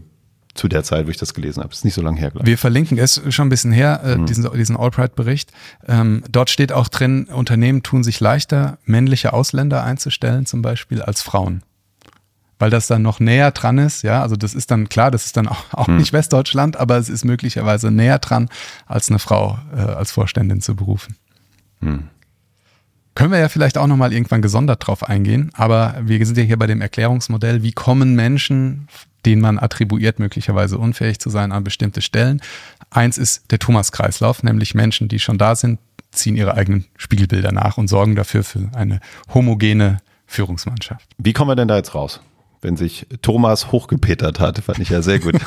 zu 0.54 0.68
der 0.68 0.82
Zeit, 0.82 1.06
wo 1.06 1.10
ich 1.10 1.16
das 1.16 1.32
gelesen 1.34 1.62
habe. 1.62 1.72
Ist 1.72 1.84
nicht 1.84 1.94
so 1.94 2.02
lange 2.02 2.20
her, 2.20 2.30
glaube 2.30 2.44
ich. 2.44 2.50
Wir 2.50 2.58
verlinken 2.58 2.98
es 2.98 3.22
schon 3.30 3.46
ein 3.46 3.50
bisschen 3.50 3.72
her, 3.72 4.02
äh, 4.04 4.16
mhm. 4.16 4.26
diesen, 4.26 4.52
diesen 4.52 4.76
Albright-Bericht. 4.76 5.50
Ähm, 5.88 6.22
dort 6.30 6.50
steht 6.50 6.72
auch 6.72 6.88
drin, 6.88 7.24
Unternehmen 7.24 7.82
tun 7.82 8.04
sich 8.04 8.20
leichter, 8.20 8.78
männliche 8.84 9.32
Ausländer 9.32 9.82
einzustellen, 9.82 10.46
zum 10.46 10.62
Beispiel, 10.62 11.02
als 11.02 11.22
Frauen 11.22 11.62
weil 12.58 12.70
das 12.70 12.86
dann 12.86 13.02
noch 13.02 13.18
näher 13.18 13.50
dran 13.50 13.78
ist. 13.78 14.02
Ja, 14.02 14.22
also 14.22 14.36
das 14.36 14.54
ist 14.54 14.70
dann 14.70 14.88
klar, 14.88 15.10
das 15.10 15.26
ist 15.26 15.36
dann 15.36 15.48
auch, 15.48 15.64
auch 15.72 15.88
hm. 15.88 15.96
nicht 15.96 16.12
Westdeutschland, 16.12 16.76
aber 16.76 16.96
es 16.96 17.08
ist 17.08 17.24
möglicherweise 17.24 17.90
näher 17.90 18.20
dran, 18.20 18.48
als 18.86 19.08
eine 19.08 19.18
Frau 19.18 19.58
äh, 19.74 19.80
als 19.80 20.12
Vorständin 20.12 20.60
zu 20.60 20.76
berufen. 20.76 21.16
Hm. 21.80 22.08
Können 23.14 23.32
wir 23.32 23.38
ja 23.38 23.48
vielleicht 23.48 23.78
auch 23.78 23.86
nochmal 23.86 24.12
irgendwann 24.12 24.42
gesondert 24.42 24.86
drauf 24.86 25.08
eingehen, 25.08 25.50
aber 25.54 25.96
wir 26.02 26.24
sind 26.24 26.38
ja 26.38 26.44
hier 26.44 26.58
bei 26.58 26.66
dem 26.66 26.80
Erklärungsmodell, 26.80 27.62
wie 27.62 27.72
kommen 27.72 28.14
Menschen, 28.14 28.88
denen 29.26 29.42
man 29.42 29.58
attribuiert, 29.58 30.18
möglicherweise 30.18 30.78
unfähig 30.78 31.18
zu 31.18 31.30
sein, 31.30 31.52
an 31.52 31.62
bestimmte 31.62 32.00
Stellen. 32.00 32.40
Eins 32.90 33.18
ist 33.18 33.50
der 33.50 33.58
Thomas-Kreislauf, 33.58 34.42
nämlich 34.42 34.74
Menschen, 34.74 35.08
die 35.08 35.18
schon 35.18 35.38
da 35.38 35.54
sind, 35.54 35.78
ziehen 36.10 36.36
ihre 36.36 36.54
eigenen 36.54 36.86
Spiegelbilder 36.96 37.52
nach 37.52 37.78
und 37.78 37.88
sorgen 37.88 38.16
dafür 38.16 38.44
für 38.44 38.70
eine 38.74 39.00
homogene 39.32 39.98
Führungsmannschaft. 40.26 41.06
Wie 41.18 41.32
kommen 41.32 41.50
wir 41.50 41.56
denn 41.56 41.68
da 41.68 41.76
jetzt 41.76 41.94
raus? 41.94 42.20
wenn 42.62 42.76
sich 42.76 43.06
Thomas 43.20 43.72
hochgepetert 43.72 44.40
hat. 44.40 44.60
Fand 44.60 44.78
ich 44.78 44.88
ja 44.88 45.02
sehr 45.02 45.18
gut. 45.18 45.34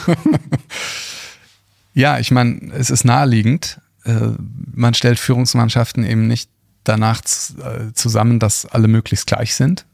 ja, 1.93 2.19
ich 2.19 2.29
meine, 2.29 2.73
es 2.73 2.89
ist 2.89 3.05
naheliegend. 3.05 3.79
Äh, 4.03 4.31
man 4.73 4.93
stellt 4.93 5.17
Führungsmannschaften 5.17 6.03
eben 6.03 6.27
nicht 6.27 6.51
danach 6.87 7.21
äh, 7.21 7.93
zusammen, 7.93 8.39
dass 8.39 8.65
alle 8.65 8.87
möglichst 8.87 9.27
gleich 9.27 9.55
sind, 9.55 9.85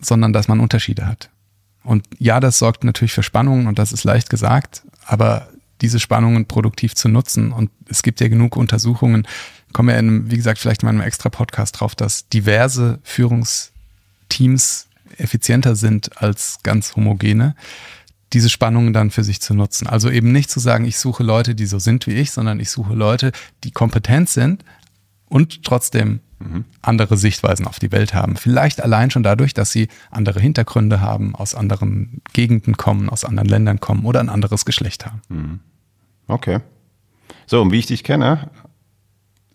sondern 0.00 0.32
dass 0.32 0.48
man 0.48 0.60
Unterschiede 0.60 1.06
hat. 1.06 1.30
Und 1.84 2.06
ja, 2.18 2.40
das 2.40 2.58
sorgt 2.58 2.84
natürlich 2.84 3.12
für 3.12 3.22
Spannungen 3.22 3.66
und 3.66 3.78
das 3.78 3.92
ist 3.92 4.04
leicht 4.04 4.30
gesagt, 4.30 4.82
aber 5.04 5.48
diese 5.80 5.98
Spannungen 5.98 6.46
produktiv 6.46 6.94
zu 6.94 7.08
nutzen. 7.08 7.52
Und 7.52 7.70
es 7.88 8.02
gibt 8.02 8.20
ja 8.20 8.28
genug 8.28 8.56
Untersuchungen, 8.56 9.26
kommen 9.72 9.88
wir 9.88 9.98
in, 9.98 10.30
wie 10.30 10.36
gesagt, 10.36 10.58
vielleicht 10.58 10.82
in 10.82 10.86
meinem 10.86 11.00
extra 11.00 11.28
Podcast 11.28 11.80
drauf, 11.80 11.94
dass 11.94 12.28
diverse 12.28 13.00
Führungsteams 13.02 14.86
effizienter 15.18 15.74
sind 15.74 16.22
als 16.22 16.58
ganz 16.62 16.94
homogene, 16.94 17.56
diese 18.32 18.48
Spannungen 18.48 18.92
dann 18.92 19.10
für 19.10 19.24
sich 19.24 19.40
zu 19.40 19.54
nutzen. 19.54 19.86
Also 19.86 20.08
eben 20.08 20.32
nicht 20.32 20.50
zu 20.50 20.60
sagen, 20.60 20.84
ich 20.84 20.98
suche 20.98 21.22
Leute, 21.22 21.54
die 21.54 21.66
so 21.66 21.78
sind 21.78 22.06
wie 22.06 22.12
ich, 22.12 22.30
sondern 22.30 22.60
ich 22.60 22.70
suche 22.70 22.94
Leute, 22.94 23.32
die 23.64 23.72
kompetent 23.72 24.30
sind 24.30 24.64
und 25.32 25.64
trotzdem 25.64 26.20
mhm. 26.38 26.64
andere 26.82 27.16
Sichtweisen 27.16 27.66
auf 27.66 27.78
die 27.78 27.90
Welt 27.90 28.12
haben. 28.12 28.36
Vielleicht 28.36 28.82
allein 28.82 29.10
schon 29.10 29.22
dadurch, 29.22 29.54
dass 29.54 29.72
sie 29.72 29.88
andere 30.10 30.40
Hintergründe 30.40 31.00
haben, 31.00 31.34
aus 31.34 31.54
anderen 31.54 32.20
Gegenden 32.32 32.76
kommen, 32.76 33.08
aus 33.08 33.24
anderen 33.24 33.48
Ländern 33.48 33.80
kommen 33.80 34.04
oder 34.04 34.20
ein 34.20 34.28
anderes 34.28 34.64
Geschlecht 34.64 35.06
haben. 35.06 35.22
Mhm. 35.28 35.60
Okay. 36.28 36.60
So, 37.46 37.62
und 37.62 37.72
wie 37.72 37.78
ich 37.78 37.86
dich 37.86 38.04
kenne, 38.04 38.50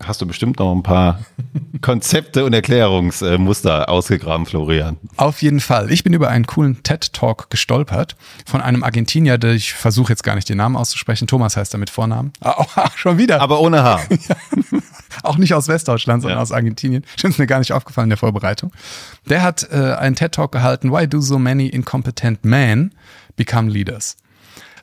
hast 0.02 0.20
du 0.20 0.26
bestimmt 0.26 0.58
noch 0.58 0.74
ein 0.74 0.82
paar 0.82 1.20
Konzepte 1.80 2.44
und 2.44 2.52
Erklärungsmuster 2.52 3.88
ausgegraben, 3.88 4.46
Florian. 4.46 4.96
Auf 5.16 5.42
jeden 5.42 5.60
Fall. 5.60 5.92
Ich 5.92 6.02
bin 6.02 6.12
über 6.12 6.28
einen 6.28 6.46
coolen 6.46 6.82
TED-Talk 6.82 7.50
gestolpert 7.50 8.16
von 8.46 8.60
einem 8.60 8.82
Argentinier, 8.82 9.38
der 9.38 9.52
ich 9.52 9.74
versuche 9.74 10.12
jetzt 10.12 10.24
gar 10.24 10.34
nicht 10.34 10.48
den 10.48 10.58
Namen 10.58 10.76
auszusprechen. 10.76 11.28
Thomas 11.28 11.56
heißt 11.56 11.72
er 11.74 11.78
mit 11.78 11.90
Vornamen. 11.90 12.32
Ah, 12.40 12.56
oh, 12.76 12.82
schon 12.96 13.18
wieder. 13.18 13.40
Aber 13.40 13.60
ohne 13.60 13.82
Haar. 13.84 14.00
ja. 14.10 14.36
Auch 15.22 15.38
nicht 15.38 15.54
aus 15.54 15.68
Westdeutschland, 15.68 16.22
sondern 16.22 16.38
ja. 16.38 16.42
aus 16.42 16.52
Argentinien. 16.52 17.04
Stimmt 17.16 17.38
mir 17.38 17.46
gar 17.46 17.58
nicht 17.58 17.72
aufgefallen 17.72 18.06
in 18.06 18.10
der 18.10 18.18
Vorbereitung. 18.18 18.72
Der 19.28 19.42
hat 19.42 19.68
äh, 19.70 19.94
einen 19.94 20.16
TED-Talk 20.16 20.52
gehalten, 20.52 20.92
Why 20.92 21.08
do 21.08 21.20
so 21.20 21.38
many 21.38 21.66
incompetent 21.66 22.44
men 22.44 22.94
become 23.36 23.70
leaders? 23.70 24.16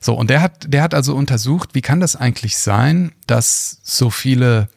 So, 0.00 0.14
und 0.14 0.30
der 0.30 0.40
hat, 0.42 0.72
der 0.72 0.82
hat 0.82 0.94
also 0.94 1.14
untersucht, 1.14 1.70
wie 1.74 1.82
kann 1.82 2.00
das 2.00 2.16
eigentlich 2.16 2.58
sein, 2.58 3.12
dass 3.26 3.80
so 3.82 4.10
viele 4.10 4.68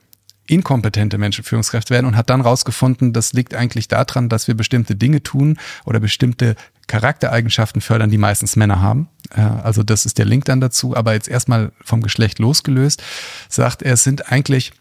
inkompetente 0.47 1.17
Menschen 1.17 1.43
Führungskräfte 1.43 1.93
werden 1.93 2.07
und 2.07 2.17
hat 2.17 2.29
dann 2.29 2.41
rausgefunden, 2.41 3.13
das 3.13 3.33
liegt 3.33 3.53
eigentlich 3.53 3.87
daran, 3.87 4.29
dass 4.29 4.47
wir 4.47 4.55
bestimmte 4.55 4.95
Dinge 4.95 5.21
tun 5.21 5.59
oder 5.85 5.99
bestimmte 5.99 6.55
Charaktereigenschaften 6.87 7.81
fördern, 7.81 8.09
die 8.09 8.17
meistens 8.17 8.55
Männer 8.55 8.81
haben. 8.81 9.09
Äh, 9.35 9.41
also 9.41 9.83
das 9.83 10.05
ist 10.05 10.17
der 10.17 10.25
Link 10.25 10.45
dann 10.45 10.59
dazu. 10.59 10.95
Aber 10.95 11.13
jetzt 11.13 11.27
erstmal 11.27 11.71
vom 11.83 12.01
Geschlecht 12.01 12.39
losgelöst, 12.39 13.03
sagt 13.47 13.83
er, 13.83 13.93
es 13.93 14.03
sind 14.03 14.31
eigentlich 14.31 14.73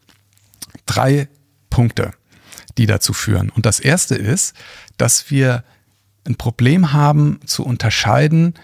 drei 0.88 1.28
Punkte, 1.71 2.12
die 2.76 2.87
dazu 2.87 3.12
führen. 3.12 3.50
Und 3.50 3.66
das 3.66 3.78
erste 3.78 4.16
ist, 4.16 4.57
dass 4.97 5.30
wir 5.30 5.62
ein 6.26 6.37
Problem 6.37 6.92
haben 6.92 7.40
zu 7.47 7.64
unterscheiden 7.64 8.54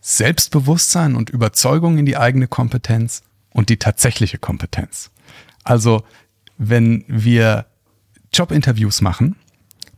Selbstbewusstsein 0.00 1.16
und 1.16 1.30
Überzeugung 1.30 1.98
in 1.98 2.06
die 2.06 2.16
eigene 2.16 2.46
Kompetenz 2.46 3.22
und 3.50 3.70
die 3.70 3.78
tatsächliche 3.78 4.38
Kompetenz. 4.38 5.10
Also 5.64 6.04
wenn 6.58 7.04
wir 7.08 7.66
Jobinterviews 8.32 9.00
machen, 9.00 9.36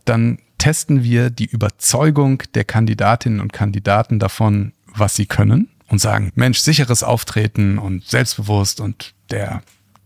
dann 0.05 0.39
testen 0.59 1.03
wir 1.05 1.31
die 1.31 1.47
Überzeugung 1.47 2.43
der 2.55 2.65
Kandidatinnen 2.65 3.41
und 3.41 3.53
Kandidaten 3.53 4.19
davon, 4.19 4.73
was 4.87 5.15
sie 5.15 5.27
können 5.27 5.69
und 5.89 6.01
sagen, 6.01 6.33
Mensch, 6.35 6.59
sicheres 6.59 7.03
Auftreten 7.03 7.79
und 7.79 8.05
selbstbewusst 8.05 8.81
und 8.81 9.15
der, 9.31 9.63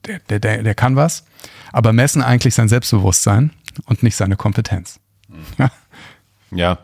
der, 0.06 0.38
der, 0.40 0.62
der, 0.62 0.74
kann 0.74 0.96
was, 0.96 1.24
aber 1.72 1.92
messen 1.92 2.22
eigentlich 2.22 2.54
sein 2.54 2.68
Selbstbewusstsein 2.68 3.50
und 3.86 4.02
nicht 4.02 4.16
seine 4.16 4.36
Kompetenz. 4.36 4.98
Ja. 5.58 5.70
ja. 6.50 6.78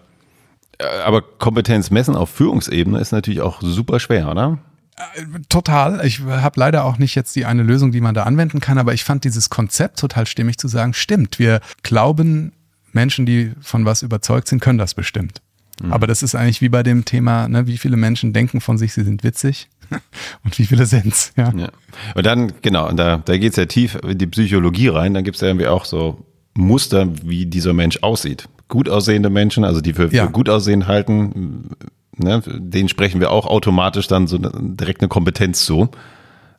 Aber 1.04 1.20
Kompetenz 1.22 1.90
messen 1.90 2.16
auf 2.16 2.30
Führungsebene 2.30 2.98
ist 2.98 3.12
natürlich 3.12 3.40
auch 3.40 3.60
super 3.60 4.00
schwer, 4.00 4.30
oder? 4.30 4.58
Total. 5.48 6.04
Ich 6.06 6.20
habe 6.22 6.58
leider 6.58 6.84
auch 6.84 6.98
nicht 6.98 7.14
jetzt 7.14 7.36
die 7.36 7.44
eine 7.44 7.62
Lösung, 7.62 7.92
die 7.92 8.00
man 8.00 8.14
da 8.14 8.22
anwenden 8.22 8.60
kann, 8.60 8.78
aber 8.78 8.94
ich 8.94 9.04
fand 9.04 9.24
dieses 9.24 9.50
Konzept 9.50 9.98
total 9.98 10.26
stimmig 10.26 10.56
zu 10.58 10.68
sagen, 10.68 10.94
stimmt, 10.94 11.38
wir 11.38 11.60
glauben, 11.82 12.52
Menschen, 12.92 13.26
die 13.26 13.52
von 13.60 13.84
was 13.84 14.02
überzeugt 14.02 14.48
sind, 14.48 14.60
können 14.60 14.78
das 14.78 14.94
bestimmt. 14.94 15.42
Mhm. 15.82 15.92
Aber 15.92 16.06
das 16.06 16.22
ist 16.22 16.34
eigentlich 16.34 16.60
wie 16.60 16.68
bei 16.68 16.82
dem 16.82 17.04
Thema, 17.04 17.48
ne, 17.48 17.66
wie 17.66 17.78
viele 17.78 17.96
Menschen 17.96 18.32
denken 18.32 18.60
von 18.60 18.78
sich, 18.78 18.92
sie 18.92 19.04
sind 19.04 19.24
witzig 19.24 19.68
und 20.44 20.58
wie 20.58 20.66
viele 20.66 20.86
sind's. 20.86 21.32
Ja. 21.36 21.52
ja. 21.56 21.68
Und 22.14 22.26
dann, 22.26 22.52
genau, 22.62 22.88
und 22.88 22.96
da, 22.96 23.18
da 23.18 23.36
geht's 23.36 23.56
ja 23.56 23.66
tief 23.66 23.96
in 23.96 24.18
die 24.18 24.26
Psychologie 24.26 24.88
rein, 24.88 25.14
dann 25.14 25.24
gibt's 25.24 25.40
ja 25.40 25.48
irgendwie 25.48 25.66
auch 25.66 25.84
so 25.84 26.24
Muster, 26.54 27.08
wie 27.22 27.46
dieser 27.46 27.72
Mensch 27.72 28.02
aussieht. 28.02 28.48
Gut 28.68 28.88
aussehende 28.88 29.30
Menschen, 29.30 29.64
also 29.64 29.80
die 29.80 29.92
für, 29.92 30.10
für 30.10 30.16
ja. 30.16 30.26
gut 30.26 30.48
aussehen 30.48 30.86
halten, 30.86 31.70
ne, 32.16 32.42
den 32.46 32.88
sprechen 32.88 33.20
wir 33.20 33.30
auch 33.30 33.46
automatisch 33.46 34.08
dann 34.08 34.26
so 34.26 34.38
direkt 34.38 35.00
eine 35.00 35.08
Kompetenz 35.08 35.64
zu. 35.64 35.88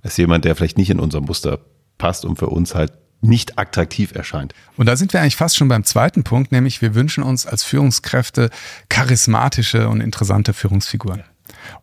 Als 0.01 0.15
jemand, 0.17 0.45
der 0.45 0.55
vielleicht 0.55 0.77
nicht 0.77 0.89
in 0.89 0.99
unser 0.99 1.19
Muster 1.19 1.59
passt 1.97 2.23
und 2.23 2.39
für 2.39 2.47
uns 2.47 2.73
halt 2.73 2.93
nicht 3.21 3.59
attraktiv 3.59 4.15
erscheint. 4.15 4.53
Und 4.77 4.85
da 4.85 4.95
sind 4.95 5.11
wir 5.11 5.21
eigentlich 5.21 5.35
fast 5.35 5.57
schon 5.57 5.67
beim 5.67 5.83
zweiten 5.83 6.23
Punkt, 6.23 6.51
nämlich 6.51 6.81
wir 6.81 6.95
wünschen 6.95 7.23
uns 7.23 7.45
als 7.45 7.63
Führungskräfte 7.63 8.49
charismatische 8.87 9.89
und 9.89 9.99
interessante 9.99 10.53
Führungsfiguren. 10.53 11.23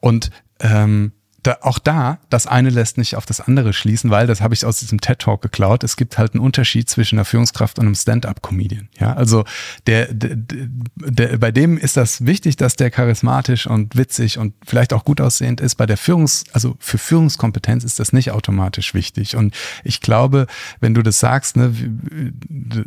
Und 0.00 0.30
ähm, 0.60 1.12
da, 1.46 1.58
auch 1.62 1.78
da, 1.78 2.18
das 2.30 2.46
eine 2.46 2.70
lässt 2.70 2.98
nicht 2.98 3.16
auf 3.16 3.26
das 3.26 3.40
andere 3.40 3.72
schließen, 3.72 4.10
weil, 4.10 4.26
das 4.26 4.40
habe 4.40 4.54
ich 4.54 4.64
aus 4.64 4.78
diesem 4.78 5.00
TED-Talk 5.00 5.42
geklaut, 5.42 5.84
es 5.84 5.96
gibt 5.96 6.18
halt 6.18 6.34
einen 6.34 6.42
Unterschied 6.42 6.90
zwischen 6.90 7.16
einer 7.16 7.24
Führungskraft 7.24 7.78
und 7.78 7.86
einem 7.86 7.94
Stand-up-Comedian. 7.94 8.88
Ja, 8.98 9.14
also 9.14 9.44
der, 9.86 10.12
der, 10.12 10.36
der, 10.36 11.38
bei 11.38 11.52
dem 11.52 11.78
ist 11.78 11.96
das 11.96 12.26
wichtig, 12.26 12.56
dass 12.56 12.76
der 12.76 12.90
charismatisch 12.90 13.66
und 13.66 13.96
witzig 13.96 14.38
und 14.38 14.54
vielleicht 14.64 14.92
auch 14.92 15.04
gut 15.04 15.20
aussehend 15.20 15.60
ist. 15.60 15.76
Bei 15.76 15.86
der 15.86 15.98
Führungs-, 15.98 16.44
also 16.52 16.76
für 16.78 16.98
Führungskompetenz 16.98 17.84
ist 17.84 18.00
das 18.00 18.12
nicht 18.12 18.30
automatisch 18.32 18.94
wichtig. 18.94 19.36
Und 19.36 19.54
ich 19.84 20.00
glaube, 20.00 20.46
wenn 20.80 20.94
du 20.94 21.02
das 21.02 21.20
sagst, 21.20 21.56
ne, 21.56 21.72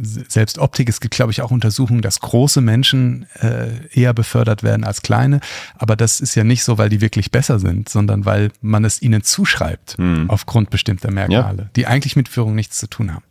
selbst 0.03 0.59
Optik, 0.59 0.89
es 0.89 0.99
gibt, 0.99 1.15
glaube 1.15 1.31
ich, 1.31 1.41
auch 1.41 1.51
Untersuchungen, 1.51 2.01
dass 2.01 2.19
große 2.19 2.61
Menschen 2.61 3.25
äh, 3.35 3.87
eher 3.91 4.13
befördert 4.13 4.63
werden 4.63 4.83
als 4.83 5.01
kleine. 5.01 5.39
Aber 5.75 5.95
das 5.95 6.19
ist 6.19 6.35
ja 6.35 6.43
nicht 6.43 6.63
so, 6.63 6.77
weil 6.77 6.89
die 6.89 7.01
wirklich 7.01 7.31
besser 7.31 7.59
sind, 7.59 7.89
sondern 7.89 8.25
weil 8.25 8.48
man 8.61 8.85
es 8.85 9.01
ihnen 9.01 9.23
zuschreibt, 9.23 9.97
mhm. 9.97 10.29
aufgrund 10.29 10.69
bestimmter 10.69 11.11
Merkmale, 11.11 11.63
ja. 11.63 11.69
die 11.75 11.87
eigentlich 11.87 12.15
mit 12.15 12.29
Führung 12.29 12.55
nichts 12.55 12.79
zu 12.79 12.87
tun 12.87 13.13
haben. 13.13 13.23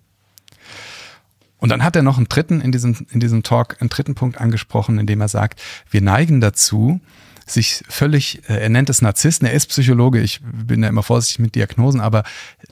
Und 1.58 1.70
dann 1.70 1.82
hat 1.82 1.96
er 1.96 2.02
noch 2.02 2.16
einen 2.16 2.28
dritten 2.28 2.60
in 2.60 2.72
diesem, 2.72 3.06
in 3.10 3.20
diesem 3.20 3.42
Talk, 3.42 3.76
einen 3.80 3.90
dritten 3.90 4.14
Punkt 4.14 4.40
angesprochen, 4.40 4.98
in 4.98 5.06
dem 5.06 5.20
er 5.20 5.28
sagt, 5.28 5.60
wir 5.90 6.00
neigen 6.00 6.40
dazu, 6.40 7.00
sich 7.46 7.82
völlig, 7.88 8.48
äh, 8.48 8.58
er 8.58 8.68
nennt 8.68 8.90
es 8.90 9.02
Narzissten, 9.02 9.46
er 9.46 9.54
ist 9.54 9.66
Psychologe, 9.66 10.20
ich 10.20 10.40
bin 10.42 10.82
ja 10.82 10.88
immer 10.88 11.02
vorsichtig 11.02 11.40
mit 11.40 11.54
Diagnosen, 11.54 12.00
aber 12.00 12.24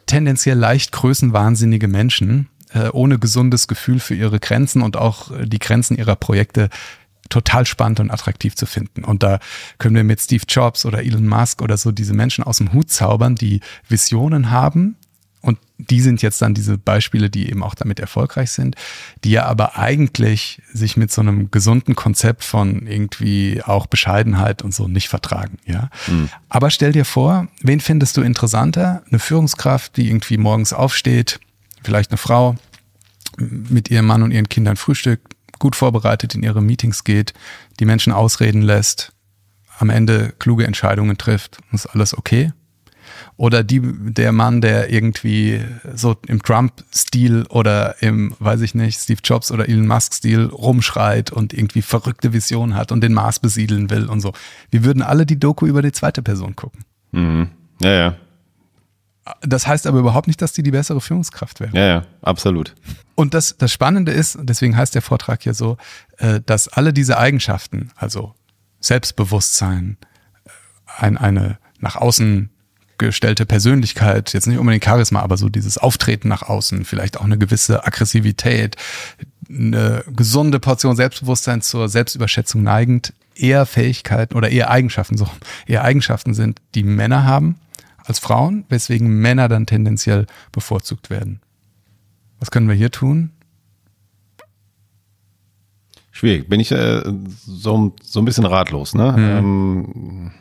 tendenziell 0.06 0.58
leicht 0.58 0.92
größenwahnsinnige 0.92 1.88
Menschen 1.88 2.48
äh, 2.72 2.88
ohne 2.90 3.18
gesundes 3.18 3.68
Gefühl 3.68 4.00
für 4.00 4.14
ihre 4.14 4.38
Grenzen 4.38 4.82
und 4.82 4.96
auch 4.96 5.30
äh, 5.30 5.46
die 5.46 5.58
Grenzen 5.58 5.96
ihrer 5.96 6.16
Projekte 6.16 6.68
total 7.28 7.66
spannend 7.66 8.00
und 8.00 8.10
attraktiv 8.10 8.54
zu 8.54 8.66
finden. 8.66 9.04
Und 9.04 9.22
da 9.22 9.38
können 9.78 9.96
wir 9.96 10.04
mit 10.04 10.20
Steve 10.20 10.44
Jobs 10.48 10.84
oder 10.84 11.02
Elon 11.02 11.26
Musk 11.26 11.62
oder 11.62 11.76
so 11.76 11.92
diese 11.92 12.14
Menschen 12.14 12.44
aus 12.44 12.58
dem 12.58 12.72
Hut 12.72 12.90
zaubern, 12.90 13.34
die 13.34 13.60
Visionen 13.88 14.50
haben, 14.50 14.96
und 15.46 15.58
die 15.78 16.00
sind 16.00 16.22
jetzt 16.22 16.42
dann 16.42 16.54
diese 16.54 16.76
Beispiele, 16.76 17.30
die 17.30 17.48
eben 17.48 17.62
auch 17.62 17.76
damit 17.76 18.00
erfolgreich 18.00 18.50
sind, 18.50 18.74
die 19.22 19.30
ja 19.30 19.44
aber 19.46 19.78
eigentlich 19.78 20.60
sich 20.72 20.96
mit 20.96 21.12
so 21.12 21.20
einem 21.20 21.52
gesunden 21.52 21.94
Konzept 21.94 22.42
von 22.42 22.88
irgendwie 22.88 23.62
auch 23.62 23.86
Bescheidenheit 23.86 24.62
und 24.62 24.74
so 24.74 24.88
nicht 24.88 25.08
vertragen, 25.08 25.58
ja. 25.64 25.88
Mhm. 26.08 26.30
Aber 26.48 26.70
stell 26.70 26.90
dir 26.90 27.04
vor, 27.04 27.46
wen 27.62 27.78
findest 27.78 28.16
du 28.16 28.22
interessanter? 28.22 29.04
Eine 29.08 29.20
Führungskraft, 29.20 29.96
die 29.96 30.08
irgendwie 30.08 30.36
morgens 30.36 30.72
aufsteht, 30.72 31.38
vielleicht 31.84 32.10
eine 32.10 32.18
Frau, 32.18 32.56
mit 33.38 33.88
ihrem 33.88 34.06
Mann 34.06 34.24
und 34.24 34.32
ihren 34.32 34.48
Kindern 34.48 34.76
frühstückt, 34.76 35.35
gut 35.58 35.76
vorbereitet 35.76 36.34
in 36.34 36.42
ihre 36.42 36.62
Meetings 36.62 37.04
geht, 37.04 37.34
die 37.80 37.84
Menschen 37.84 38.12
ausreden 38.12 38.62
lässt, 38.62 39.12
am 39.78 39.90
Ende 39.90 40.32
kluge 40.38 40.66
Entscheidungen 40.66 41.18
trifft, 41.18 41.58
ist 41.72 41.86
alles 41.86 42.16
okay? 42.16 42.52
oder 43.36 43.62
die, 43.62 43.80
der 43.82 44.32
Mann, 44.32 44.60
der 44.60 44.90
irgendwie 44.90 45.60
so 45.94 46.16
im 46.26 46.42
Trump-Stil 46.42 47.44
oder 47.48 48.02
im, 48.02 48.34
weiß 48.38 48.62
ich 48.62 48.74
nicht, 48.74 48.98
Steve 48.98 49.20
Jobs 49.22 49.50
oder 49.50 49.68
Elon 49.68 49.86
Musk-Stil 49.86 50.46
rumschreit 50.46 51.30
und 51.30 51.52
irgendwie 51.52 51.82
verrückte 51.82 52.32
Visionen 52.32 52.74
hat 52.74 52.92
und 52.92 53.02
den 53.02 53.12
Mars 53.12 53.38
besiedeln 53.38 53.90
will 53.90 54.06
und 54.06 54.20
so. 54.20 54.32
Wir 54.70 54.84
würden 54.84 55.02
alle 55.02 55.26
die 55.26 55.38
Doku 55.38 55.66
über 55.66 55.82
die 55.82 55.92
zweite 55.92 56.22
Person 56.22 56.56
gucken. 56.56 56.84
Mhm. 57.12 57.48
Ja, 57.80 57.92
ja. 57.92 58.16
Das 59.42 59.66
heißt 59.66 59.86
aber 59.86 59.98
überhaupt 59.98 60.28
nicht, 60.28 60.40
dass 60.40 60.52
die 60.52 60.62
die 60.62 60.70
bessere 60.70 61.00
Führungskraft 61.00 61.60
wäre. 61.60 61.76
Ja, 61.76 61.86
ja, 61.86 62.02
absolut. 62.22 62.74
Und 63.14 63.34
das, 63.34 63.56
das 63.58 63.72
Spannende 63.72 64.12
ist, 64.12 64.38
deswegen 64.40 64.76
heißt 64.76 64.94
der 64.94 65.02
Vortrag 65.02 65.42
hier 65.42 65.54
so, 65.54 65.78
äh, 66.18 66.40
dass 66.44 66.68
alle 66.68 66.92
diese 66.92 67.18
Eigenschaften, 67.18 67.90
also 67.96 68.34
Selbstbewusstsein, 68.80 69.96
äh, 70.44 70.50
ein, 70.98 71.16
eine 71.16 71.58
nach 71.80 71.96
außen 71.96 72.50
gestellte 72.98 73.46
Persönlichkeit, 73.46 74.32
jetzt 74.32 74.46
nicht 74.46 74.58
unbedingt 74.58 74.84
Charisma, 74.84 75.20
aber 75.20 75.36
so 75.36 75.48
dieses 75.48 75.76
Auftreten 75.76 76.28
nach 76.28 76.42
außen, 76.42 76.84
vielleicht 76.84 77.18
auch 77.18 77.24
eine 77.24 77.36
gewisse 77.36 77.84
Aggressivität, 77.84 78.76
eine 79.48 80.04
gesunde 80.08 80.60
Portion 80.60 80.96
Selbstbewusstsein 80.96 81.62
zur 81.62 81.88
Selbstüberschätzung 81.88 82.62
neigend, 82.62 83.12
eher 83.34 83.66
Fähigkeiten 83.66 84.34
oder 84.34 84.50
eher 84.50 84.70
Eigenschaften, 84.70 85.18
so 85.18 85.28
eher 85.66 85.84
Eigenschaften 85.84 86.32
sind, 86.32 86.60
die 86.74 86.84
Männer 86.84 87.24
haben 87.24 87.56
als 88.06 88.18
Frauen, 88.18 88.64
weswegen 88.68 89.08
Männer 89.08 89.48
dann 89.48 89.66
tendenziell 89.66 90.26
bevorzugt 90.52 91.10
werden. 91.10 91.40
Was 92.38 92.50
können 92.50 92.68
wir 92.68 92.74
hier 92.74 92.90
tun? 92.90 93.30
Schwierig. 96.12 96.48
Bin 96.48 96.60
ich 96.60 96.72
äh, 96.72 97.02
so, 97.44 97.94
so 98.02 98.20
ein 98.20 98.24
bisschen 98.24 98.46
ratlos, 98.46 98.94
ne? 98.94 99.12
Mhm. 99.12 99.18
Ähm, 99.18 100.32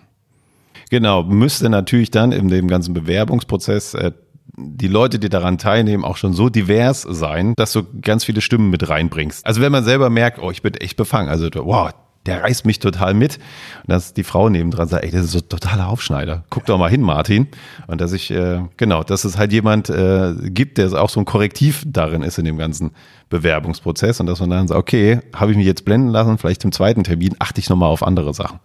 Genau, 0.89 1.23
müsste 1.23 1.69
natürlich 1.69 2.11
dann 2.11 2.31
in 2.31 2.47
dem 2.47 2.67
ganzen 2.67 2.93
Bewerbungsprozess 2.93 3.95
äh, 3.95 4.11
die 4.57 4.87
Leute, 4.87 5.19
die 5.19 5.29
daran 5.29 5.57
teilnehmen, 5.57 6.05
auch 6.05 6.17
schon 6.17 6.33
so 6.33 6.49
divers 6.49 7.01
sein, 7.01 7.53
dass 7.57 7.73
du 7.73 7.83
ganz 8.01 8.23
viele 8.23 8.41
Stimmen 8.41 8.69
mit 8.69 8.87
reinbringst. 8.87 9.45
Also 9.45 9.61
wenn 9.61 9.71
man 9.71 9.83
selber 9.83 10.09
merkt, 10.09 10.39
oh, 10.39 10.51
ich 10.51 10.61
bin 10.61 10.73
echt 10.75 10.95
befangen, 10.95 11.27
also 11.27 11.49
wow, 11.53 11.91
der 12.25 12.43
reißt 12.43 12.65
mich 12.65 12.79
total 12.79 13.13
mit. 13.13 13.37
Und 13.83 13.91
dass 13.91 14.13
die 14.13 14.23
Frau 14.23 14.49
nebendran 14.49 14.87
sagt, 14.87 15.03
ey, 15.03 15.11
das 15.11 15.25
ist 15.25 15.31
so 15.31 15.39
ein 15.39 15.49
totaler 15.49 15.87
Aufschneider. 15.87 16.43
Guck 16.49 16.65
doch 16.65 16.77
mal 16.77 16.89
hin, 16.89 17.01
Martin. 17.01 17.47
Und 17.87 18.01
dass 18.01 18.11
ich, 18.13 18.31
äh, 18.31 18.61
genau, 18.77 19.03
dass 19.03 19.23
es 19.25 19.37
halt 19.37 19.51
jemand 19.51 19.89
äh, 19.89 20.33
gibt, 20.43 20.77
der 20.77 20.93
auch 20.93 21.09
so 21.09 21.19
ein 21.19 21.25
Korrektiv 21.25 21.83
darin 21.85 22.23
ist 22.23 22.37
in 22.37 22.45
dem 22.45 22.57
ganzen 22.57 22.91
Bewerbungsprozess. 23.29 24.19
Und 24.19 24.27
dass 24.27 24.39
man 24.39 24.49
dann 24.49 24.67
sagt, 24.67 24.79
okay, 24.79 25.19
habe 25.35 25.51
ich 25.51 25.57
mich 25.57 25.65
jetzt 25.65 25.85
blenden 25.85 26.09
lassen, 26.09 26.37
vielleicht 26.37 26.63
im 26.63 26.71
zweiten 26.71 27.03
Termin 27.03 27.35
achte 27.39 27.59
ich 27.59 27.69
nochmal 27.69 27.89
auf 27.89 28.03
andere 28.03 28.33
Sachen. 28.33 28.59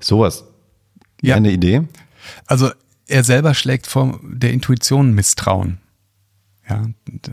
Sowas 0.00 0.44
ja. 1.22 1.36
Eine 1.36 1.50
Idee? 1.50 1.82
Also 2.46 2.70
er 3.06 3.24
selber 3.24 3.54
schlägt 3.54 3.86
vor 3.86 4.20
der 4.22 4.52
Intuition 4.52 5.14
Misstrauen. 5.14 5.78
Ja, 6.68 6.82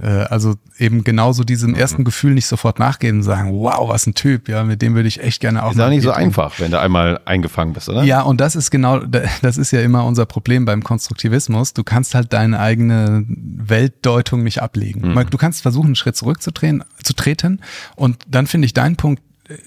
äh, 0.01 0.25
also 0.25 0.55
eben 0.77 1.03
genauso 1.03 1.43
diesem 1.43 1.71
mhm. 1.71 1.77
ersten 1.77 2.03
Gefühl 2.03 2.33
nicht 2.33 2.47
sofort 2.47 2.79
nachgeben, 2.79 3.23
sagen, 3.23 3.51
wow, 3.53 3.89
was 3.89 4.07
ein 4.07 4.13
Typ, 4.13 4.47
ja, 4.47 4.63
mit 4.63 4.81
dem 4.81 4.95
würde 4.95 5.07
ich 5.07 5.21
echt 5.21 5.41
gerne 5.41 5.63
auch. 5.63 5.71
Ist 5.71 5.79
auch 5.79 5.89
nicht 5.89 6.03
so 6.03 6.11
einfach, 6.11 6.59
wenn 6.59 6.71
du 6.71 6.79
einmal 6.79 7.19
eingefangen 7.25 7.73
bist, 7.73 7.89
oder? 7.89 8.03
Ja, 8.03 8.21
und 8.21 8.39
das 8.39 8.55
ist 8.55 8.71
genau, 8.71 8.99
das 8.99 9.57
ist 9.57 9.71
ja 9.71 9.81
immer 9.81 10.05
unser 10.05 10.25
Problem 10.25 10.65
beim 10.65 10.83
Konstruktivismus. 10.83 11.73
Du 11.73 11.83
kannst 11.83 12.15
halt 12.15 12.33
deine 12.33 12.59
eigene 12.59 13.25
Weltdeutung 13.27 14.43
nicht 14.43 14.61
ablegen. 14.61 15.13
Mhm. 15.13 15.29
Du 15.29 15.37
kannst 15.37 15.61
versuchen, 15.61 15.87
einen 15.87 15.95
Schritt 15.95 16.15
zurückzutreten, 16.15 16.83
zu 17.03 17.13
treten. 17.13 17.61
Und 17.95 18.23
dann 18.27 18.47
finde 18.47 18.65
ich 18.65 18.73
deinen 18.73 18.95
Punkt 18.95 19.21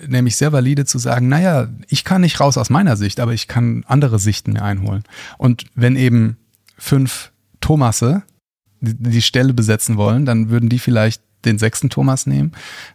nämlich 0.07 0.37
sehr 0.37 0.53
valide 0.53 0.85
zu 0.85 0.99
sagen, 0.99 1.29
naja, 1.29 1.69
ich 1.89 2.05
kann 2.05 2.23
nicht 2.23 2.41
raus 2.41 2.59
aus 2.59 2.71
meiner 2.71 2.97
Sicht, 2.97 3.21
aber 3.21 3.33
ich 3.33 3.49
kann 3.49 3.85
andere 3.87 4.19
Sichten 4.19 4.53
mir 4.53 4.63
einholen. 4.63 5.05
Und 5.37 5.67
wenn 5.75 5.97
eben 5.97 6.37
fünf 6.77 7.33
Thomasse 7.61 8.23
die, 8.81 8.95
die 8.95 9.23
Stelle 9.23 9.55
besetzen 9.55 9.97
wollen, 9.97 10.27
dann 10.27 10.51
würden 10.51 10.69
die 10.69 10.79
vielleicht 10.79 11.23
den 11.45 11.59
sechsten 11.59 11.91
Thomas 11.91 12.27
nehmen, 12.27 12.53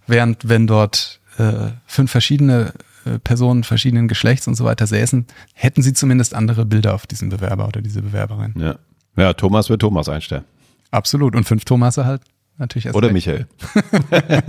während 0.07 0.47
wenn 0.47 0.67
dort 0.67 1.19
äh, 1.37 1.71
fünf 1.85 2.11
verschiedene 2.11 2.73
äh, 3.05 3.19
Personen 3.19 3.63
verschiedenen 3.63 4.07
Geschlechts 4.07 4.47
und 4.47 4.55
so 4.55 4.65
weiter 4.65 4.87
säßen, 4.87 5.25
hätten 5.53 5.81
sie 5.81 5.93
zumindest 5.93 6.33
andere 6.33 6.65
Bilder 6.65 6.93
auf 6.93 7.07
diesen 7.07 7.29
Bewerber 7.29 7.67
oder 7.67 7.81
diese 7.81 8.01
Bewerberin. 8.01 8.53
Ja, 8.57 8.75
ja 9.15 9.33
Thomas 9.33 9.69
wird 9.69 9.81
Thomas 9.81 10.09
einstellen. 10.09 10.43
Absolut. 10.91 11.35
Und 11.35 11.45
fünf 11.45 11.65
Thomasse 11.65 12.05
halt 12.05 12.21
natürlich 12.57 12.85
erst. 12.85 12.95
Oder 12.95 13.07
recht. 13.07 13.13
Michael. 13.13 13.47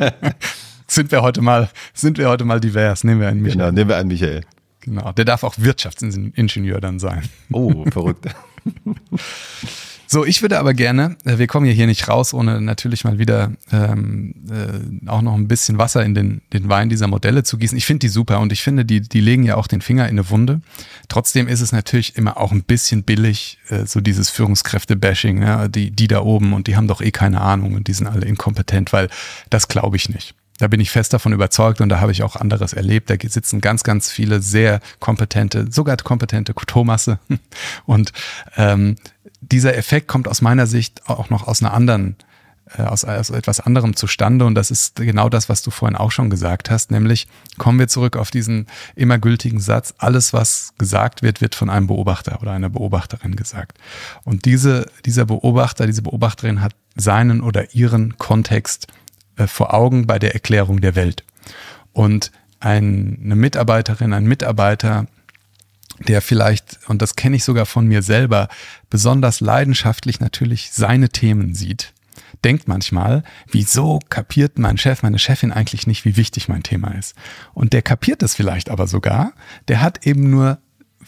sind 0.87 1.11
wir 1.11 1.23
heute 1.23 1.40
mal, 1.40 1.70
sind 1.94 2.18
wir 2.18 2.29
heute 2.29 2.44
mal 2.44 2.61
divers. 2.61 3.05
Nehmen 3.05 3.20
wir 3.20 3.29
einen 3.29 3.40
Michael. 3.40 3.59
Genau, 3.59 3.73
nehmen 3.73 3.88
wir 3.88 3.97
einen 3.97 4.09
Michael. 4.09 4.42
Genau, 4.81 5.12
der 5.12 5.25
darf 5.25 5.42
auch 5.42 5.55
Wirtschaftsingenieur 5.57 6.81
dann 6.81 6.99
sein. 6.99 7.23
Oh, 7.51 7.85
verrückt. 7.90 8.27
So, 10.06 10.24
ich 10.24 10.42
würde 10.42 10.58
aber 10.58 10.74
gerne, 10.74 11.16
äh, 11.24 11.38
wir 11.38 11.46
kommen 11.46 11.66
ja 11.66 11.72
hier 11.72 11.86
nicht 11.86 12.08
raus, 12.08 12.34
ohne 12.34 12.60
natürlich 12.60 13.04
mal 13.04 13.18
wieder 13.18 13.52
ähm, 13.72 14.34
äh, 14.50 15.08
auch 15.08 15.22
noch 15.22 15.34
ein 15.34 15.48
bisschen 15.48 15.78
Wasser 15.78 16.04
in 16.04 16.14
den, 16.14 16.42
den 16.52 16.68
Wein 16.68 16.88
dieser 16.88 17.06
Modelle 17.06 17.42
zu 17.42 17.58
gießen. 17.58 17.76
Ich 17.76 17.86
finde 17.86 18.00
die 18.00 18.08
super 18.08 18.40
und 18.40 18.52
ich 18.52 18.62
finde, 18.62 18.84
die, 18.84 19.00
die 19.00 19.20
legen 19.20 19.42
ja 19.44 19.56
auch 19.56 19.66
den 19.66 19.80
Finger 19.80 20.04
in 20.04 20.10
eine 20.10 20.30
Wunde. 20.30 20.60
Trotzdem 21.08 21.48
ist 21.48 21.60
es 21.60 21.72
natürlich 21.72 22.16
immer 22.16 22.36
auch 22.36 22.52
ein 22.52 22.62
bisschen 22.62 23.02
billig, 23.02 23.58
äh, 23.68 23.86
so 23.86 24.00
dieses 24.00 24.30
Führungskräfte-Bashing, 24.30 25.42
ja, 25.42 25.68
die, 25.68 25.90
die 25.90 26.08
da 26.08 26.20
oben 26.20 26.52
und 26.52 26.66
die 26.66 26.76
haben 26.76 26.88
doch 26.88 27.00
eh 27.00 27.10
keine 27.10 27.40
Ahnung 27.40 27.74
und 27.74 27.88
die 27.88 27.92
sind 27.94 28.06
alle 28.06 28.26
inkompetent, 28.26 28.92
weil 28.92 29.08
das 29.50 29.68
glaube 29.68 29.96
ich 29.96 30.08
nicht. 30.08 30.34
Da 30.58 30.68
bin 30.68 30.80
ich 30.80 30.90
fest 30.90 31.12
davon 31.12 31.32
überzeugt 31.32 31.80
und 31.80 31.88
da 31.88 32.00
habe 32.00 32.12
ich 32.12 32.22
auch 32.22 32.36
anderes 32.36 32.72
erlebt. 32.72 33.10
Da 33.10 33.16
sitzen 33.20 33.60
ganz, 33.60 33.82
ganz 33.82 34.10
viele 34.10 34.40
sehr 34.40 34.80
kompetente, 35.00 35.66
sogar 35.70 35.96
kompetente 35.96 36.54
Thomasse. 36.54 37.18
Und 37.86 38.12
ähm, 38.56 38.96
dieser 39.50 39.76
Effekt 39.76 40.09
kommt 40.09 40.28
aus 40.28 40.42
meiner 40.42 40.66
Sicht 40.66 41.09
auch 41.09 41.30
noch 41.30 41.46
aus 41.46 41.62
einer 41.62 41.72
anderen, 41.72 42.16
äh, 42.76 42.83
aus, 42.83 43.04
aus 43.04 43.30
etwas 43.30 43.61
anderem 43.61 43.96
zustande. 43.96 44.44
Und 44.44 44.54
das 44.54 44.70
ist 44.70 44.96
genau 44.96 45.28
das, 45.28 45.48
was 45.48 45.62
du 45.62 45.70
vorhin 45.70 45.96
auch 45.96 46.11
schon 46.11 46.30
gesagt 46.30 46.70
hast. 46.70 46.90
Nämlich 46.90 47.26
kommen 47.59 47.78
wir 47.78 47.88
zurück 47.88 48.16
auf 48.16 48.30
diesen 48.30 48.66
immer 48.94 49.18
gültigen 49.18 49.61
Satz, 49.61 49.94
alles, 49.98 50.33
was 50.33 50.74
gesagt 50.78 51.22
wird, 51.22 51.40
wird 51.40 51.54
von 51.54 51.70
einem 51.70 51.87
Beobachter 51.87 52.40
oder 52.40 52.52
einer 52.52 52.70
Beobachterin 52.70 53.37
gesagt. 53.37 53.78
Und 54.24 54.44
diese, 54.44 54.90
dieser 55.04 55.24
Beobachter, 55.24 55.87
diese 55.87 56.02
Beobachterin 56.02 56.61
hat 56.61 56.74
seinen 56.96 57.40
oder 57.40 57.74
ihren 57.74 58.16
Kontext 58.18 58.87
äh, 59.37 59.46
vor 59.46 59.74
Augen 59.74 60.07
bei 60.07 60.18
der 60.18 60.35
Erklärung 60.35 60.80
der 60.80 60.94
Welt. 60.94 61.24
Und 61.92 62.30
ein, 62.61 63.18
eine 63.22 63.37
Mitarbeiterin, 63.37 64.12
ein 64.14 64.24
Mitarbeiter, 64.24 65.07
der 65.98 66.22
vielleicht, 66.22 66.78
und 66.88 67.02
das 67.02 67.16
kenne 67.16 67.37
ich 67.37 67.44
sogar 67.44 67.66
von 67.66 67.87
mir 67.87 68.02
selber, 68.02 68.48
besonders 68.90 69.40
leidenschaftlich 69.40 70.20
natürlich 70.20 70.70
seine 70.72 71.09
Themen 71.09 71.54
sieht, 71.54 71.92
denkt 72.44 72.68
manchmal, 72.68 73.22
wieso 73.50 74.00
kapiert 74.09 74.59
mein 74.59 74.76
Chef, 74.76 75.02
meine 75.02 75.18
Chefin 75.18 75.52
eigentlich 75.52 75.87
nicht, 75.87 76.04
wie 76.04 76.16
wichtig 76.16 76.48
mein 76.48 76.62
Thema 76.62 76.88
ist. 76.88 77.14
Und 77.54 77.72
der 77.72 77.83
kapiert 77.83 78.22
es 78.22 78.35
vielleicht 78.35 78.70
aber 78.70 78.87
sogar, 78.87 79.33
der 79.68 79.80
hat 79.80 80.07
eben 80.07 80.30
nur 80.30 80.59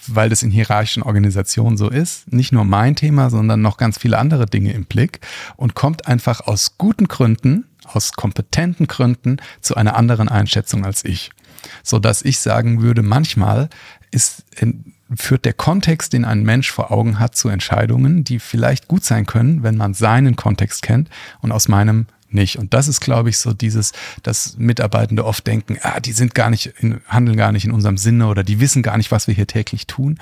weil 0.08 0.28
das 0.28 0.42
in 0.42 0.50
hierarchischen 0.50 1.02
Organisationen 1.02 1.78
so 1.78 1.88
ist, 1.88 2.30
nicht 2.30 2.52
nur 2.52 2.64
mein 2.64 2.96
Thema, 2.96 3.30
sondern 3.30 3.62
noch 3.62 3.78
ganz 3.78 3.98
viele 3.98 4.18
andere 4.18 4.44
Dinge 4.44 4.72
im 4.72 4.84
Blick 4.84 5.20
und 5.56 5.74
kommt 5.74 6.06
einfach 6.06 6.42
aus 6.42 6.76
guten 6.76 7.08
Gründen 7.08 7.64
aus 7.86 8.12
kompetenten 8.12 8.86
Gründen 8.86 9.38
zu 9.60 9.76
einer 9.76 9.96
anderen 9.96 10.28
Einschätzung 10.28 10.84
als 10.84 11.04
ich. 11.04 11.30
So 11.82 11.98
dass 11.98 12.22
ich 12.22 12.38
sagen 12.38 12.82
würde, 12.82 13.02
manchmal 13.02 13.68
ist, 14.16 14.44
führt 15.14 15.44
der 15.44 15.52
Kontext, 15.52 16.12
den 16.12 16.24
ein 16.24 16.42
Mensch 16.42 16.72
vor 16.72 16.90
Augen 16.90 17.20
hat, 17.20 17.36
zu 17.36 17.48
Entscheidungen, 17.48 18.24
die 18.24 18.40
vielleicht 18.40 18.88
gut 18.88 19.04
sein 19.04 19.26
können, 19.26 19.62
wenn 19.62 19.76
man 19.76 19.94
seinen 19.94 20.34
Kontext 20.34 20.82
kennt 20.82 21.08
und 21.40 21.52
aus 21.52 21.68
meinem 21.68 22.06
nicht. 22.28 22.58
Und 22.58 22.74
das 22.74 22.88
ist, 22.88 23.00
glaube 23.00 23.28
ich, 23.28 23.38
so 23.38 23.52
dieses, 23.52 23.92
dass 24.24 24.56
Mitarbeitende 24.58 25.24
oft 25.24 25.46
denken, 25.46 25.78
ah, 25.82 26.00
die 26.00 26.12
sind 26.12 26.34
gar 26.34 26.50
nicht, 26.50 26.72
in, 26.80 27.00
handeln 27.06 27.36
gar 27.36 27.52
nicht 27.52 27.64
in 27.64 27.70
unserem 27.70 27.98
Sinne 27.98 28.26
oder 28.26 28.42
die 28.42 28.58
wissen 28.58 28.82
gar 28.82 28.96
nicht, 28.96 29.12
was 29.12 29.28
wir 29.28 29.34
hier 29.34 29.46
täglich 29.46 29.86
tun. 29.86 30.18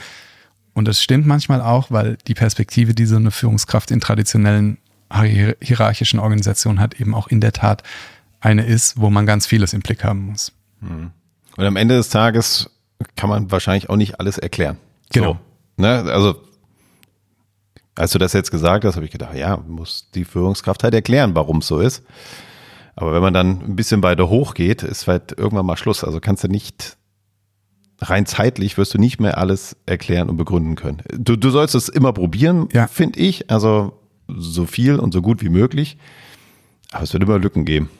Und 0.75 0.87
das 0.87 1.01
stimmt 1.01 1.27
manchmal 1.27 1.63
auch, 1.63 1.91
weil 1.91 2.19
die 2.27 2.35
Perspektive, 2.35 2.95
die 2.95 3.07
so 3.07 3.17
eine 3.17 3.31
Führungskraft 3.31 3.91
in 3.91 4.01
traditionellen 4.01 4.79
hierarchischen 5.61 6.19
Organisation 6.19 6.81
hat, 6.81 7.01
eben 7.01 7.15
auch 7.15 7.29
in 7.29 7.41
der 7.41 7.53
Tat 7.53 7.85
eine 8.41 8.67
ist, 8.67 9.01
wo 9.01 9.09
man 9.11 9.25
ganz 9.25 9.47
vieles 9.47 9.73
im 9.73 9.81
Blick 9.81 10.03
haben 10.03 10.27
muss. 10.27 10.53
Hm. 10.81 11.11
Und 11.57 11.65
am 11.65 11.77
Ende 11.77 11.97
des 11.97 12.09
Tages 12.09 12.69
kann 13.17 13.31
man 13.31 13.51
wahrscheinlich 13.51 13.91
auch 13.91 13.97
nicht 13.97 14.21
alles 14.21 14.39
erklären. 14.39 14.79
Genau. 15.13 15.39
So, 15.77 15.83
ne? 15.83 16.05
Also 16.13 16.37
als 17.95 18.13
du 18.13 18.19
das 18.19 18.33
jetzt 18.33 18.51
gesagt 18.51 18.85
hast, 18.85 18.97
habe 18.97 19.05
ich 19.05 19.13
gedacht, 19.13 19.35
ja, 19.35 19.57
muss 19.57 20.11
die 20.15 20.25
Führungskraft 20.25 20.83
halt 20.83 20.95
erklären, 20.95 21.35
warum 21.35 21.59
es 21.59 21.67
so 21.67 21.79
ist. 21.79 22.03
Aber 22.97 23.13
wenn 23.13 23.23
man 23.23 23.35
dann 23.35 23.61
ein 23.63 23.77
bisschen 23.77 24.03
weiter 24.03 24.29
hochgeht, 24.29 24.83
ist 24.83 25.07
halt 25.07 25.33
irgendwann 25.37 25.67
mal 25.67 25.77
Schluss. 25.77 26.05
Also 26.05 26.21
kannst 26.21 26.45
du 26.45 26.49
nicht 26.49 26.97
rein 28.01 28.27
zeitlich 28.27 28.77
wirst 28.77 28.95
du 28.95 28.99
nicht 28.99 29.21
mehr 29.21 29.39
alles 29.39 29.77
erklären 29.87 30.29
und 30.29 30.37
begründen 30.37 30.75
können. 30.75 31.03
Du, 31.13 31.37
du 31.37 31.51
sollst 31.51 31.75
es 31.75 31.89
immer 31.89 32.13
probieren, 32.13 32.69
ja. 32.73 32.87
finde 32.87 33.21
ich. 33.21 33.51
Also 33.51 33.99
so 34.29 34.67
viel 34.67 34.97
und 34.99 35.13
so 35.13 35.23
gut 35.23 35.43
wie 35.43 35.49
möglich. 35.49 35.97
Aber 36.93 37.03
es 37.03 37.13
wird 37.13 37.23
immer 37.23 37.39
Lücken 37.39 37.65
geben. 37.65 37.91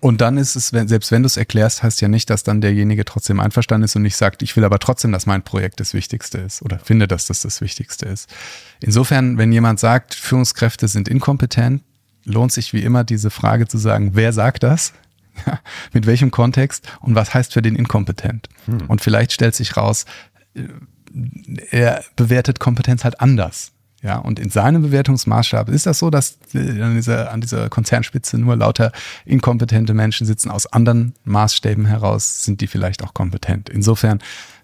Und 0.00 0.20
dann 0.20 0.36
ist 0.36 0.56
es, 0.56 0.72
wenn, 0.72 0.88
selbst 0.88 1.10
wenn 1.10 1.22
du 1.22 1.26
es 1.26 1.36
erklärst, 1.36 1.82
heißt 1.82 2.00
ja 2.00 2.08
nicht, 2.08 2.28
dass 2.30 2.42
dann 2.42 2.60
derjenige 2.60 3.04
trotzdem 3.04 3.40
einverstanden 3.40 3.84
ist 3.84 3.96
und 3.96 4.02
nicht 4.02 4.16
sagt, 4.16 4.42
ich 4.42 4.56
will 4.56 4.64
aber 4.64 4.78
trotzdem, 4.78 5.12
dass 5.12 5.26
mein 5.26 5.42
Projekt 5.42 5.80
das 5.80 5.94
Wichtigste 5.94 6.38
ist 6.38 6.62
oder 6.62 6.78
finde, 6.78 7.08
dass 7.08 7.26
das 7.26 7.40
das 7.40 7.60
Wichtigste 7.60 8.06
ist. 8.06 8.28
Insofern, 8.80 9.38
wenn 9.38 9.52
jemand 9.52 9.80
sagt, 9.80 10.14
Führungskräfte 10.14 10.88
sind 10.88 11.08
inkompetent, 11.08 11.82
lohnt 12.24 12.52
sich 12.52 12.72
wie 12.72 12.82
immer 12.82 13.04
diese 13.04 13.30
Frage 13.30 13.68
zu 13.68 13.78
sagen, 13.78 14.10
wer 14.14 14.32
sagt 14.32 14.62
das? 14.62 14.92
Ja, 15.46 15.60
mit 15.92 16.06
welchem 16.06 16.30
Kontext 16.30 16.88
und 17.00 17.14
was 17.14 17.34
heißt 17.34 17.52
für 17.52 17.60
den 17.60 17.76
inkompetent? 17.76 18.48
Hm. 18.64 18.86
Und 18.88 19.02
vielleicht 19.02 19.32
stellt 19.32 19.54
sich 19.54 19.76
raus, 19.76 20.06
äh, 20.54 20.62
er 21.70 22.02
bewertet 22.16 22.58
Kompetenz 22.58 23.04
halt 23.04 23.20
anders. 23.20 23.72
Ja, 24.02 24.18
und 24.18 24.38
in 24.38 24.50
seinem 24.50 24.82
Bewertungsmaßstab 24.82 25.68
ist 25.68 25.86
das 25.86 25.98
so, 25.98 26.10
dass 26.10 26.38
an 26.54 26.94
dieser, 26.94 27.32
an 27.32 27.40
dieser 27.40 27.68
Konzernspitze 27.68 28.38
nur 28.38 28.54
lauter 28.56 28.92
inkompetente 29.24 29.94
Menschen 29.94 30.26
sitzen. 30.26 30.50
Aus 30.50 30.66
anderen 30.66 31.14
Maßstäben 31.24 31.86
heraus 31.86 32.44
sind 32.44 32.60
die 32.60 32.66
vielleicht 32.66 33.02
auch 33.02 33.14
kompetent. 33.14 33.68
Insofern, 33.70 34.20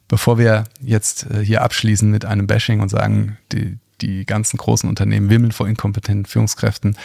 bevor 0.07 0.39
wir 0.39 0.65
jetzt 0.81 1.31
äh, 1.31 1.45
hier 1.45 1.63
abschließen 1.63 2.11
mit 2.11 2.25
einem 2.25 2.47
Bashing 2.47 2.81
und 2.81 2.91
sagen, 2.91 3.39
die, 3.53 3.79
die 4.01 4.27
ganzen 4.27 4.59
großen 4.59 4.89
Unternehmen 4.89 5.31
wimmeln 5.31 5.53
vor 5.53 5.67
inkompetenten 5.67 6.27
Führungskräften, 6.27 6.97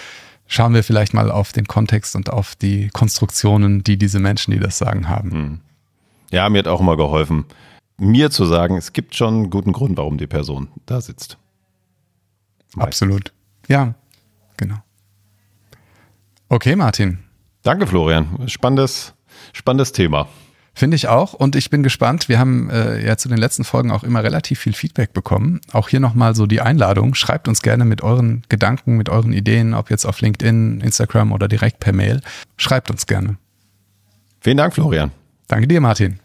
schauen 0.48 0.74
wir 0.74 0.84
vielleicht 0.84 1.14
mal 1.14 1.32
auf 1.32 1.54
den 1.54 1.68
Kontext 1.68 2.16
und 2.16 2.30
auf 2.30 2.56
die 2.56 2.90
Konstruktionen, 2.90 3.84
die 3.84 3.98
diese 3.98 4.20
Menschen, 4.20 4.52
die 4.52 4.60
das 4.60 4.78
sagen, 4.78 5.08
haben. 5.08 5.32
Hm. 5.32 5.60
Ja, 6.32 6.50
mir 6.50 6.60
hat 6.60 6.68
auch 6.68 6.82
immer 6.82 6.98
geholfen, 6.98 7.46
mir 7.98 8.32
zu 8.32 8.46
sagen, 8.46 8.76
es 8.76 8.94
gibt 8.94 9.16
schon 9.16 9.34
einen 9.34 9.50
guten 9.50 9.72
Grund, 9.72 9.98
warum 9.98 10.18
die 10.18 10.28
Person 10.28 10.68
da 10.86 11.00
sitzt. 11.00 11.38
Absolut. 12.76 13.34
Ja, 13.68 13.96
genau. 14.58 14.78
Okay, 16.50 16.76
Martin. 16.76 17.20
Danke, 17.64 17.88
Florian. 17.88 18.48
Spannendes, 18.48 19.14
spannendes 19.54 19.92
Thema. 19.92 20.28
Finde 20.74 20.96
ich 20.96 21.08
auch. 21.08 21.34
Und 21.34 21.56
ich 21.56 21.72
bin 21.72 21.82
gespannt. 21.82 22.30
Wir 22.30 22.38
haben 22.38 22.70
äh, 22.70 23.04
ja 23.04 23.18
zu 23.18 23.30
den 23.30 23.40
letzten 23.40 23.64
Folgen 23.64 23.92
auch 23.92 24.04
immer 24.04 24.24
relativ 24.24 24.60
viel 24.60 24.74
Feedback 24.74 25.12
bekommen. 25.12 25.60
Auch 25.72 25.90
hier 25.90 26.00
nochmal 26.00 26.36
so 26.36 26.46
die 26.46 26.62
Einladung. 26.62 27.16
Schreibt 27.16 27.48
uns 27.48 27.64
gerne 27.64 27.84
mit 27.84 28.04
euren 28.04 28.44
Gedanken, 28.48 28.96
mit 28.96 29.10
euren 29.10 29.34
Ideen, 29.34 29.74
ob 29.74 29.90
jetzt 29.90 30.06
auf 30.06 30.22
LinkedIn, 30.22 30.82
Instagram 30.82 31.32
oder 31.32 31.48
direkt 31.48 31.80
per 31.80 31.94
Mail. 31.94 32.22
Schreibt 32.58 32.92
uns 32.92 33.08
gerne. 33.08 33.38
Vielen 34.40 34.58
Dank, 34.58 34.76
Florian. 34.76 35.12
Danke 35.48 35.68
dir, 35.68 35.82
Martin. 35.82 36.20